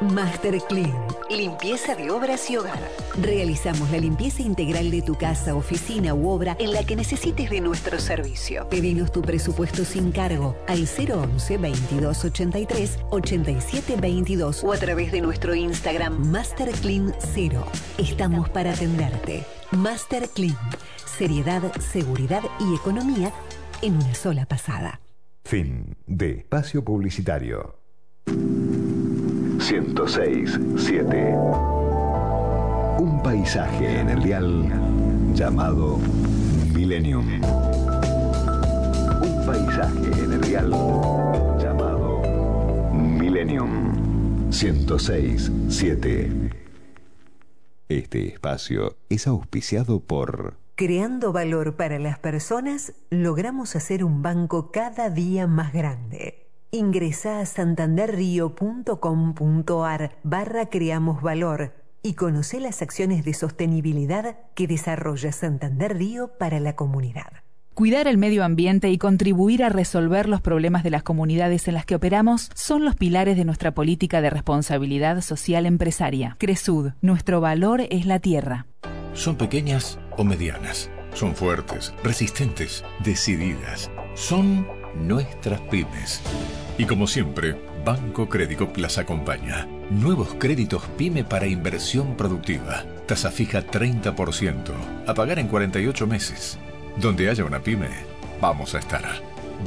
[0.00, 0.92] Master Clean,
[1.30, 2.78] limpieza de obras y hogar.
[3.20, 7.62] Realizamos la limpieza integral de tu casa, oficina u obra en la que necesites de
[7.62, 8.68] nuestro servicio.
[8.68, 16.30] Pedinos tu presupuesto sin cargo al 011 2283 8722 o a través de nuestro Instagram
[16.30, 17.64] Master Clean 0.
[17.96, 19.44] Estamos para atenderte.
[19.70, 20.58] Master Clean,
[21.06, 23.32] seriedad, seguridad y economía
[23.80, 25.00] en una sola pasada.
[25.44, 27.78] Fin de espacio publicitario.
[29.66, 31.34] 106 7.
[33.00, 34.70] Un paisaje en el dial
[35.34, 35.98] llamado
[36.72, 37.42] Millennium.
[39.22, 40.70] Un paisaje en el dial
[41.60, 42.22] llamado
[42.92, 44.52] Millennium.
[44.52, 46.52] 106 7.
[47.88, 55.10] Este espacio es auspiciado por Creando valor para las personas, logramos hacer un banco cada
[55.10, 56.45] día más grande.
[56.76, 61.72] Ingresa a santanderrio.com.ar barra Creamos Valor
[62.02, 67.32] y conoce las acciones de sostenibilidad que desarrolla Santander Río para la comunidad.
[67.72, 71.86] Cuidar el medio ambiente y contribuir a resolver los problemas de las comunidades en las
[71.86, 76.36] que operamos son los pilares de nuestra política de responsabilidad social empresaria.
[76.38, 78.66] Cresud, nuestro valor es la tierra.
[79.14, 80.90] Son pequeñas o medianas.
[81.14, 83.90] Son fuertes, resistentes, decididas.
[84.14, 86.20] Son nuestras pymes.
[86.78, 89.66] Y como siempre, Banco Credicop las acompaña.
[89.90, 92.84] Nuevos créditos PYME para inversión productiva.
[93.06, 94.72] Tasa fija 30%.
[95.06, 96.58] A pagar en 48 meses.
[96.98, 97.88] Donde haya una pyme,
[98.40, 99.04] vamos a estar.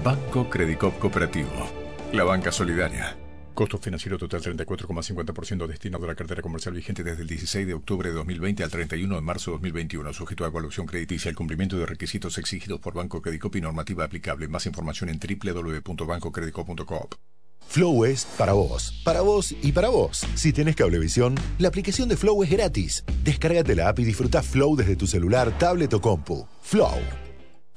[0.04, 1.50] Banco Credicop Cooperativo.
[2.14, 3.16] La banca solidaria.
[3.60, 8.08] Costo financiero total 34,50% destinado a la cartera comercial vigente desde el 16 de octubre
[8.08, 11.86] de 2020 al 31 de marzo de 2021, sujeto a evaluación crediticia, el cumplimiento de
[11.86, 14.48] requisitos exigidos por Banco Credicop y normativa aplicable.
[14.48, 17.16] Más información en www.bancocredicop.coop.
[17.68, 20.26] Flow es para vos, para vos y para vos.
[20.36, 23.04] Si tenés cablevisión, la aplicación de Flow es gratis.
[23.26, 26.48] Descárgate la app y disfruta Flow desde tu celular, tablet o compu.
[26.62, 27.29] Flow.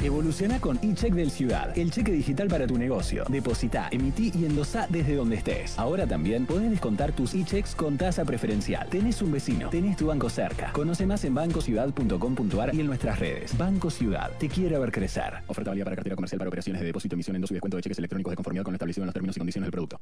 [0.02, 3.24] Evoluciona con eCheck del Ciudad, el cheque digital para tu negocio.
[3.28, 5.78] Deposita, emití y endosá desde donde estés.
[5.78, 8.88] Ahora también podés descontar tus e-checks con tasa preferencial.
[8.88, 10.72] Tenés un vecino, tenés tu banco cerca.
[10.72, 13.56] Conoce más en bancociudad.com.ar y en nuestras redes.
[13.56, 15.34] Banco Ciudad, te quiere ver crecer.
[15.46, 17.98] Oferta válida para cartera comercial para operaciones de depósito, emisión, endoso y descuento de cheques
[17.98, 20.00] electrónicos de conformidad con lo establecido en los términos y condiciones del producto.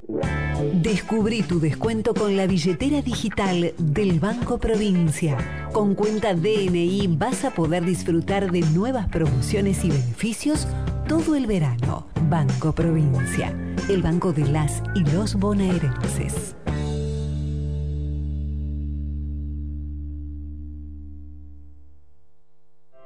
[0.80, 5.36] Descubrí tu descuento con la billetera digital del Banco Provincia.
[5.72, 10.66] Con cuenta DNI vas a poder disfrutar de nuevas promociones y beneficios
[11.08, 12.06] todo el verano.
[12.28, 13.48] Banco Provincia,
[13.88, 16.54] el banco de las y los bonaerenses.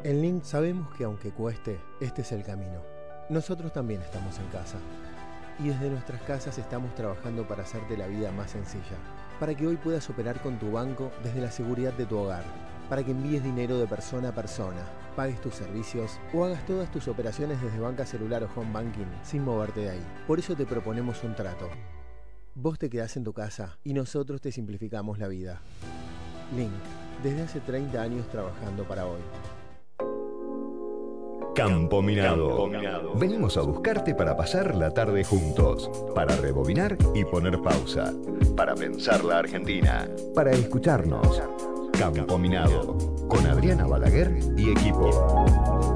[0.03, 2.83] En Link sabemos que aunque cueste, este es el camino.
[3.31, 4.77] Nosotros también estamos en casa.
[5.59, 8.99] Y desde nuestras casas estamos trabajando para hacerte la vida más sencilla.
[9.41, 12.45] para que hoy puedas operar con tu banco desde la seguridad de tu hogar,
[12.95, 14.87] para que envíes dinero de persona a persona,
[15.17, 19.43] pagues tus servicios o hagas todas tus operaciones desde banca celular o home banking sin
[19.43, 20.07] moverte de ahí.
[20.29, 21.69] Por eso te proponemos un trato.
[22.55, 25.61] Vos te quedás en tu casa y nosotros te simplificamos la vida.
[26.55, 26.71] Link,
[27.25, 29.23] desde hace 30 años trabajando para hoy.
[31.55, 32.69] Campo Minado.
[33.15, 38.13] Venimos a buscarte para pasar la tarde juntos, para rebobinar y poner pausa,
[38.57, 41.41] para pensar la Argentina, para escucharnos.
[41.97, 42.99] Campo Minado,
[43.29, 45.47] con Adriana Balaguer y equipo.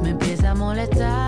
[0.01, 1.28] Me empieza a molestar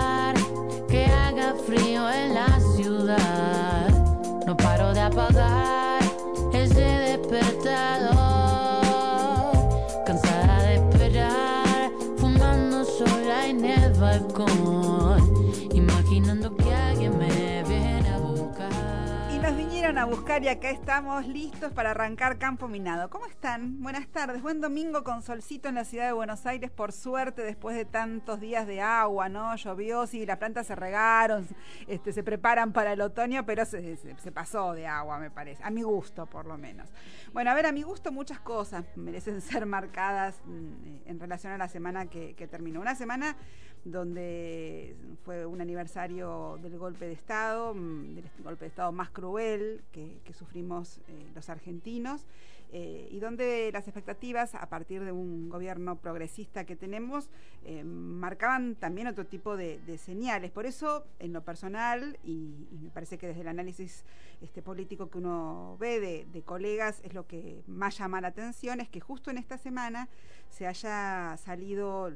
[19.91, 23.09] vinieron a buscar y acá estamos listos para arrancar Campo Minado.
[23.09, 23.83] ¿Cómo están?
[23.83, 24.41] Buenas tardes.
[24.41, 28.39] Buen domingo con solcito en la ciudad de Buenos Aires, por suerte, después de tantos
[28.39, 29.53] días de agua, ¿no?
[29.57, 31.45] Llovió, sí, las plantas se regaron,
[31.87, 33.97] este, se preparan para el otoño, pero se,
[34.33, 35.61] pasó de agua, me parece.
[35.61, 36.87] A mi gusto, por lo menos.
[37.33, 41.57] Bueno, a ver, a mi gusto muchas cosas merecen ser marcadas mm, en relación a
[41.57, 42.79] la semana que terminó.
[42.79, 43.35] Una semana
[43.83, 49.81] donde fue un aniversario del golpe de Estado, mm, del golpe de Estado más cruel
[49.91, 51.01] que, sufrimos eh,
[51.35, 52.25] los argentinos,
[52.73, 57.29] eh, y donde las expectativas a partir de un gobierno progresista que tenemos
[57.65, 60.51] eh, marcaban también otro tipo de, señales.
[60.51, 64.05] Por eso, en lo personal, y, me parece que desde el análisis
[64.39, 68.87] este, político que uno ve de, colegas, es lo que más llama la atención, es
[68.87, 70.07] que justo en esta semana
[70.49, 72.13] se haya salido,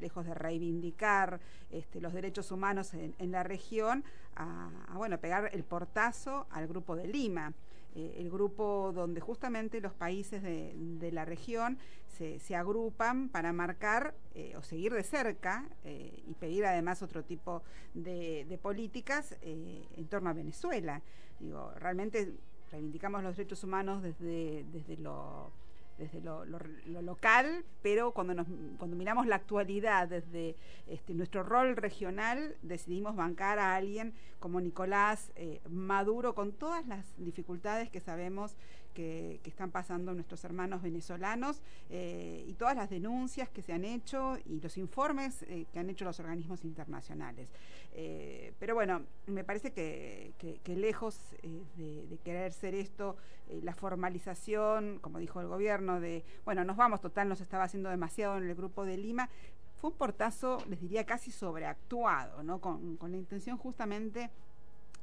[0.00, 4.02] lejos de reivindicar este, los derechos humanos en, en la región,
[4.34, 7.52] a, a, bueno, pegar el portazo al grupo de Lima.
[7.94, 13.52] Eh, el grupo donde justamente los países de, de la región se, se agrupan para
[13.52, 17.62] marcar eh, o seguir de cerca eh, y pedir además otro tipo
[17.94, 21.00] de, políticas en torno a Venezuela.
[21.38, 22.34] Digo, realmente
[22.70, 25.52] reivindicamos los derechos humanos desde, desde lo
[25.98, 28.46] desde lo, lo- lo local, pero cuando, nos,
[28.78, 35.32] cuando miramos la actualidad desde este, nuestro rol regional, decidimos bancar a alguien como Nicolás
[35.36, 38.56] eh, Maduro con todas las dificultades que sabemos
[38.98, 44.36] que, están pasando nuestros hermanos venezolanos eh, y todas las denuncias que se han hecho
[44.44, 47.48] y los informes eh, que han hecho los organismos internacionales.
[47.92, 50.34] Eh, pero bueno, me parece que,
[50.66, 51.36] lejos
[51.76, 53.16] de, de querer ser esto,
[53.62, 58.36] la formalización, como dijo el gobierno, de, bueno, nos vamos, total, nos estaba haciendo demasiado
[58.36, 59.30] en el grupo de Lima,
[59.76, 62.60] fue un portazo, les diría, casi sobreactuado, ¿no?
[62.60, 64.28] Con, con la intención justamente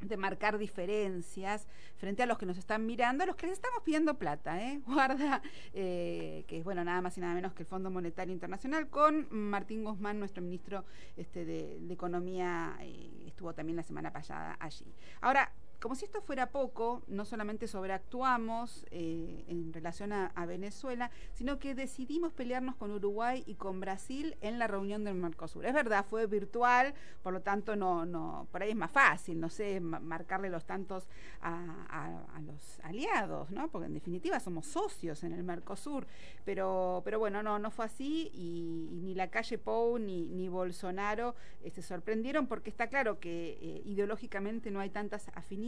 [0.01, 1.67] de marcar diferencias
[1.97, 4.81] frente a los que nos están mirando, a los que les estamos pidiendo plata, ¿eh?
[4.85, 5.41] Guarda,
[5.73, 9.27] eh, que es bueno, nada más y nada menos que el Fondo Monetario Internacional, con
[9.31, 10.85] Martín Guzmán, nuestro ministro
[11.17, 14.93] este, de, Economía, eh, estuvo también la semana pasada allí.
[15.21, 21.57] Ahora, como si esto fuera poco, no solamente sobreactuamos eh, en relación a, Venezuela, sino
[21.57, 25.65] que decidimos pelearnos con Uruguay y con Brasil en la reunión del Mercosur.
[25.65, 26.93] Es verdad, fue virtual,
[27.23, 30.65] por lo tanto, no, no, por ahí es más fácil, no sé, ma- marcarle los
[30.65, 31.07] tantos
[31.41, 33.69] a, los aliados, ¿no?
[33.69, 36.05] Porque en definitiva somos socios en el Mercosur.
[36.43, 41.35] Pero, pero bueno, no, no fue así y, ni la calle Pou ni, ni Bolsonaro
[41.63, 45.64] eh, se sorprendieron porque está claro que eh, ideológicamente no hay tantas afinidades,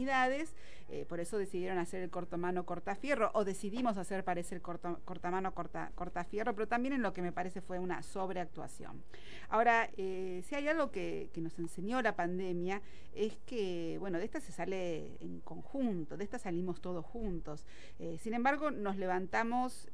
[0.90, 5.92] eh, por eso decidieron hacer el cortomano cortafierro o decidimos hacer parecer corto- cortamano corta,
[5.94, 9.02] cortafierro, pero también en lo que me parece fue una sobreactuación.
[9.50, 12.82] Ahora, eh, si hay algo que, nos enseñó la pandemia
[13.14, 17.64] es que, bueno, de esta se sale en conjunto, de esta salimos todos juntos.
[17.98, 19.88] Eh, sin embargo, nos levantamos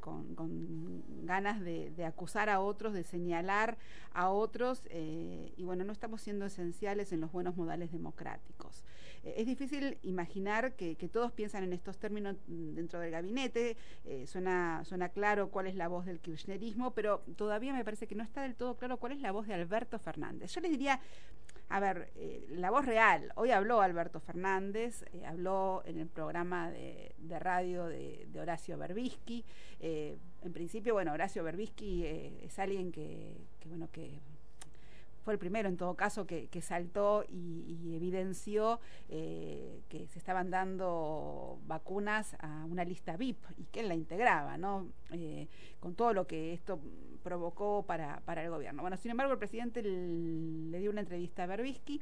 [0.00, 3.78] con, ganas de, acusar a otros, de señalar
[4.12, 8.84] a otros, y bueno, no estamos siendo esenciales en los buenos modales democráticos.
[9.36, 14.84] Es difícil imaginar que, todos piensan en estos términos mm, dentro del gabinete, eh, suena,
[14.84, 18.42] suena claro cuál es la voz del kirchnerismo, pero todavía me parece que no está
[18.42, 20.52] del todo claro cuál es la voz de Alberto Fernández.
[20.54, 21.00] Yo les diría,
[21.68, 23.32] a ver, eh, la voz real.
[23.36, 29.44] Hoy habló Alberto Fernández, eh, habló en el programa de, radio de, Horacio Berbisky.
[29.80, 33.36] En principio, bueno, Horacio Berbisky es alguien que,
[33.66, 34.20] bueno, que
[35.28, 38.80] fue el primero en todo caso que, que saltó y, evidenció
[39.10, 44.56] eh, que se estaban dando vacunas a una lista VIP y que él la integraba,
[44.56, 44.88] ¿no?
[45.10, 45.46] Eh,
[45.80, 46.80] con todo lo que esto
[47.22, 48.80] provocó para, para el gobierno.
[48.80, 52.00] Bueno, sin embargo, el presidente le dio una entrevista a Berbisky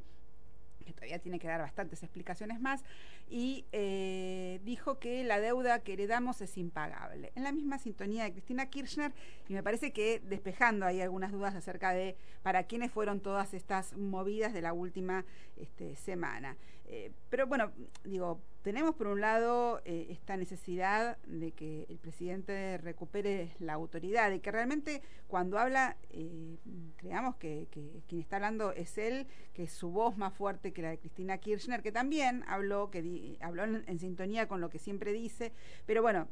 [0.87, 2.83] que todavía tiene que dar bastantes explicaciones más,
[3.29, 7.31] y eh, dijo que la deuda que heredamos es impagable.
[7.35, 9.13] En la misma sintonía de Cristina Kirchner,
[9.47, 13.95] y me parece que despejando ahí algunas dudas acerca de para quiénes fueron todas estas
[13.97, 15.25] movidas de la última
[15.57, 16.55] este, semana.
[16.85, 17.71] Eh, pero bueno,
[18.05, 24.29] digo, tenemos por un lado eh, esta necesidad de que el presidente recupere la autoridad
[24.31, 26.57] y que realmente cuando habla, eh,
[26.97, 27.69] creamos que,
[28.09, 31.37] quien está hablando es él, que es su voz más fuerte que la de Cristina
[31.37, 35.53] Kirchner, que también habló, que habló en, sintonía con lo que siempre dice,
[35.85, 36.27] pero bueno,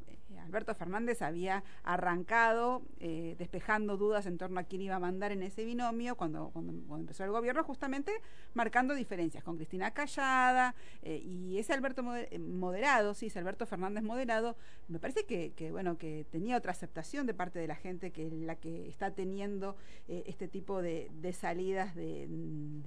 [0.45, 5.65] Alberto Fernández había arrancado despejando dudas en torno a quién iba a mandar en ese
[5.65, 6.51] binomio cuando,
[6.97, 8.11] empezó el gobierno, justamente
[8.53, 14.55] marcando diferencias con Cristina Callada y ese Alberto eh, moderado, sí, Alberto Fernández moderado,
[14.87, 18.55] me parece que, bueno, que tenía otra aceptación de parte de la gente que la
[18.55, 19.75] que está teniendo
[20.07, 22.27] eh, este tipo de, salidas de,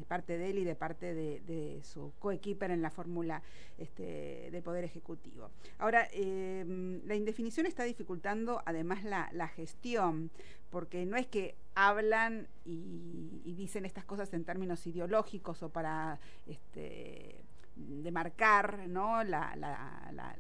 [0.07, 3.43] parte de él y de parte de, su coequiper en la fórmula
[3.79, 5.51] este, del Poder Ejecutivo.
[5.79, 10.31] Ahora, la indefinición está dificultando además la, gestión,
[10.71, 17.37] porque no es que hablan y, dicen estas cosas en términos ideológicos o para este,
[17.75, 19.25] de marcar ¿no?
[19.25, 20.37] la, la, la,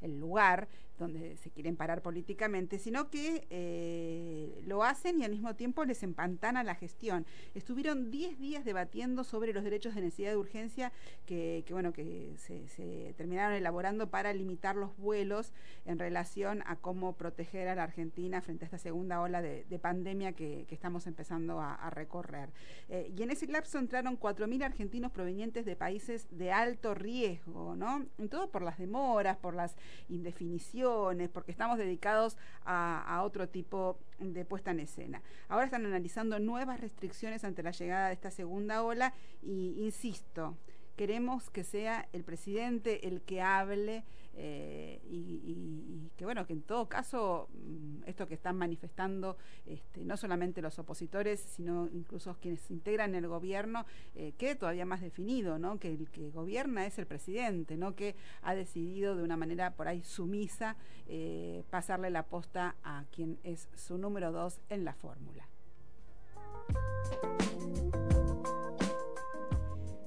[0.00, 0.68] el lugar
[0.98, 6.02] donde se quieren parar políticamente, sino que eh, lo hacen y al mismo tiempo les
[6.02, 7.26] empantana la gestión.
[7.54, 10.92] Estuvieron 10 días debatiendo sobre los derechos de necesidad de urgencia
[11.26, 15.52] que, bueno, que se, terminaron elaborando para limitar los vuelos
[15.84, 20.32] en relación a cómo proteger a la Argentina frente a esta segunda ola de, pandemia
[20.32, 22.50] que, estamos empezando a, recorrer.
[22.88, 28.06] Eh, y en ese lapso entraron 4.000 argentinos provenientes de países de alto riesgo, ¿no?
[28.18, 29.76] En todo por las demoras, por las
[30.08, 30.87] indefiniciones,
[31.32, 35.22] porque estamos dedicados a, otro tipo de puesta en escena.
[35.48, 39.12] Ahora están analizando nuevas restricciones ante la llegada de esta segunda ola
[39.42, 40.56] y, insisto,
[40.96, 44.04] queremos que sea el presidente el que hable
[44.40, 49.36] eh, y, que bueno que en todo caso mm, esto que están manifestando
[49.66, 53.84] este, no solamente los opositores sino incluso quienes integran el gobierno
[54.14, 58.14] eh, quede todavía más definido no que el que gobierna es el presidente no que
[58.42, 60.76] ha decidido de una manera por ahí sumisa
[61.08, 65.48] eh, pasarle la posta a quien es su número dos en la fórmula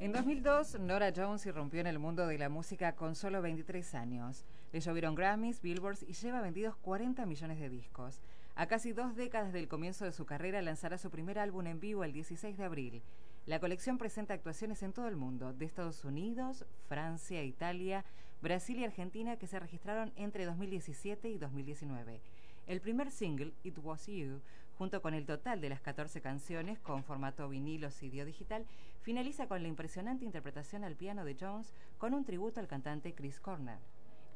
[0.03, 4.45] en 2002, Nora Jones irrumpió en el mundo de la música con solo 23 años.
[4.73, 8.19] Le llovieron Grammys, Billboards y lleva vendidos 40 millones de discos.
[8.55, 12.03] A casi dos décadas del comienzo de su carrera lanzará su primer álbum en vivo
[12.03, 13.03] el 16 de abril.
[13.45, 18.03] La colección presenta actuaciones en todo el mundo, de Estados Unidos, Francia, Italia,
[18.41, 22.21] Brasil y Argentina, que se registraron entre 2017 y 2019.
[22.65, 24.41] El primer single, It Was You,
[24.81, 28.65] junto con el total de las 14 canciones con formato vinilo CD digital,
[29.03, 33.39] finaliza con la impresionante interpretación al piano de Jones con un tributo al cantante Chris
[33.39, 33.77] Cornell.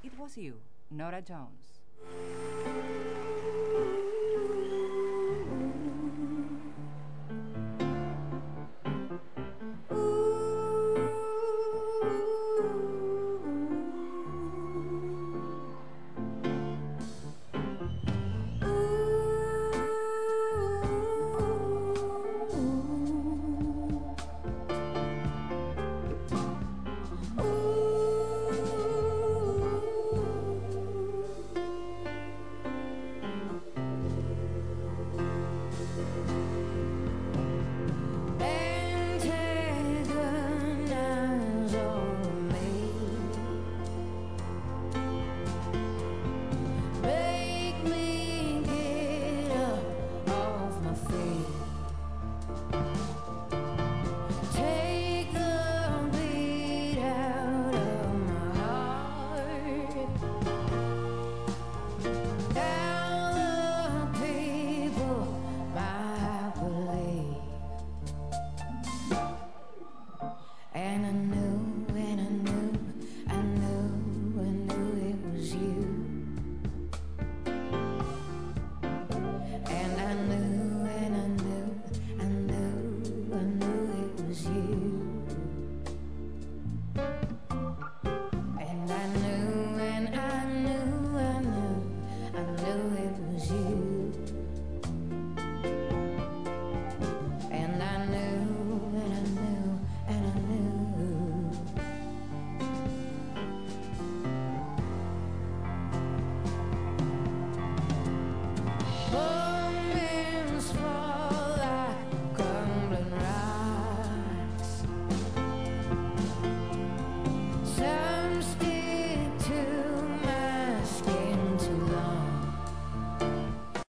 [0.04, 0.58] It Was You,
[0.92, 1.82] Nora Jones.